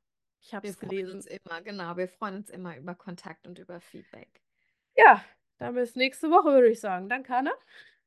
Ich 0.43 0.55
habe 0.55 0.65
Wir 0.65 0.71
es 0.71 0.77
freuen 0.77 1.11
uns 1.11 1.27
gelesen. 1.27 1.41
immer, 1.45 1.61
genau. 1.63 1.97
Wir 1.97 2.09
freuen 2.09 2.37
uns 2.37 2.51
immer 2.51 2.77
über 2.77 2.95
Kontakt 2.95 3.47
und 3.47 3.59
über 3.59 3.81
Feedback. 3.81 4.41
Ja, 4.97 5.25
dann 5.59 5.75
bis 5.75 5.95
nächste 5.97 6.31
Woche, 6.31 6.51
würde 6.51 6.69
ich 6.71 6.81
sagen. 6.81 7.09
Danke, 7.09 7.33
Hannah. 7.33 7.55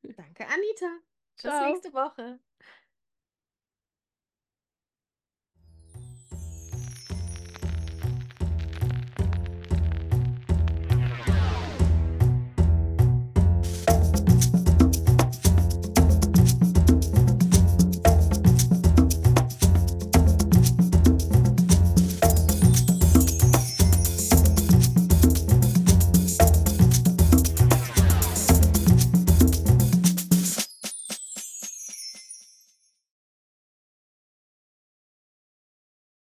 Danke, 0.02 0.44
Anita. 0.46 0.86
Bis 1.42 1.42
Tschau. 1.42 1.66
nächste 1.68 1.92
Woche. 1.92 2.38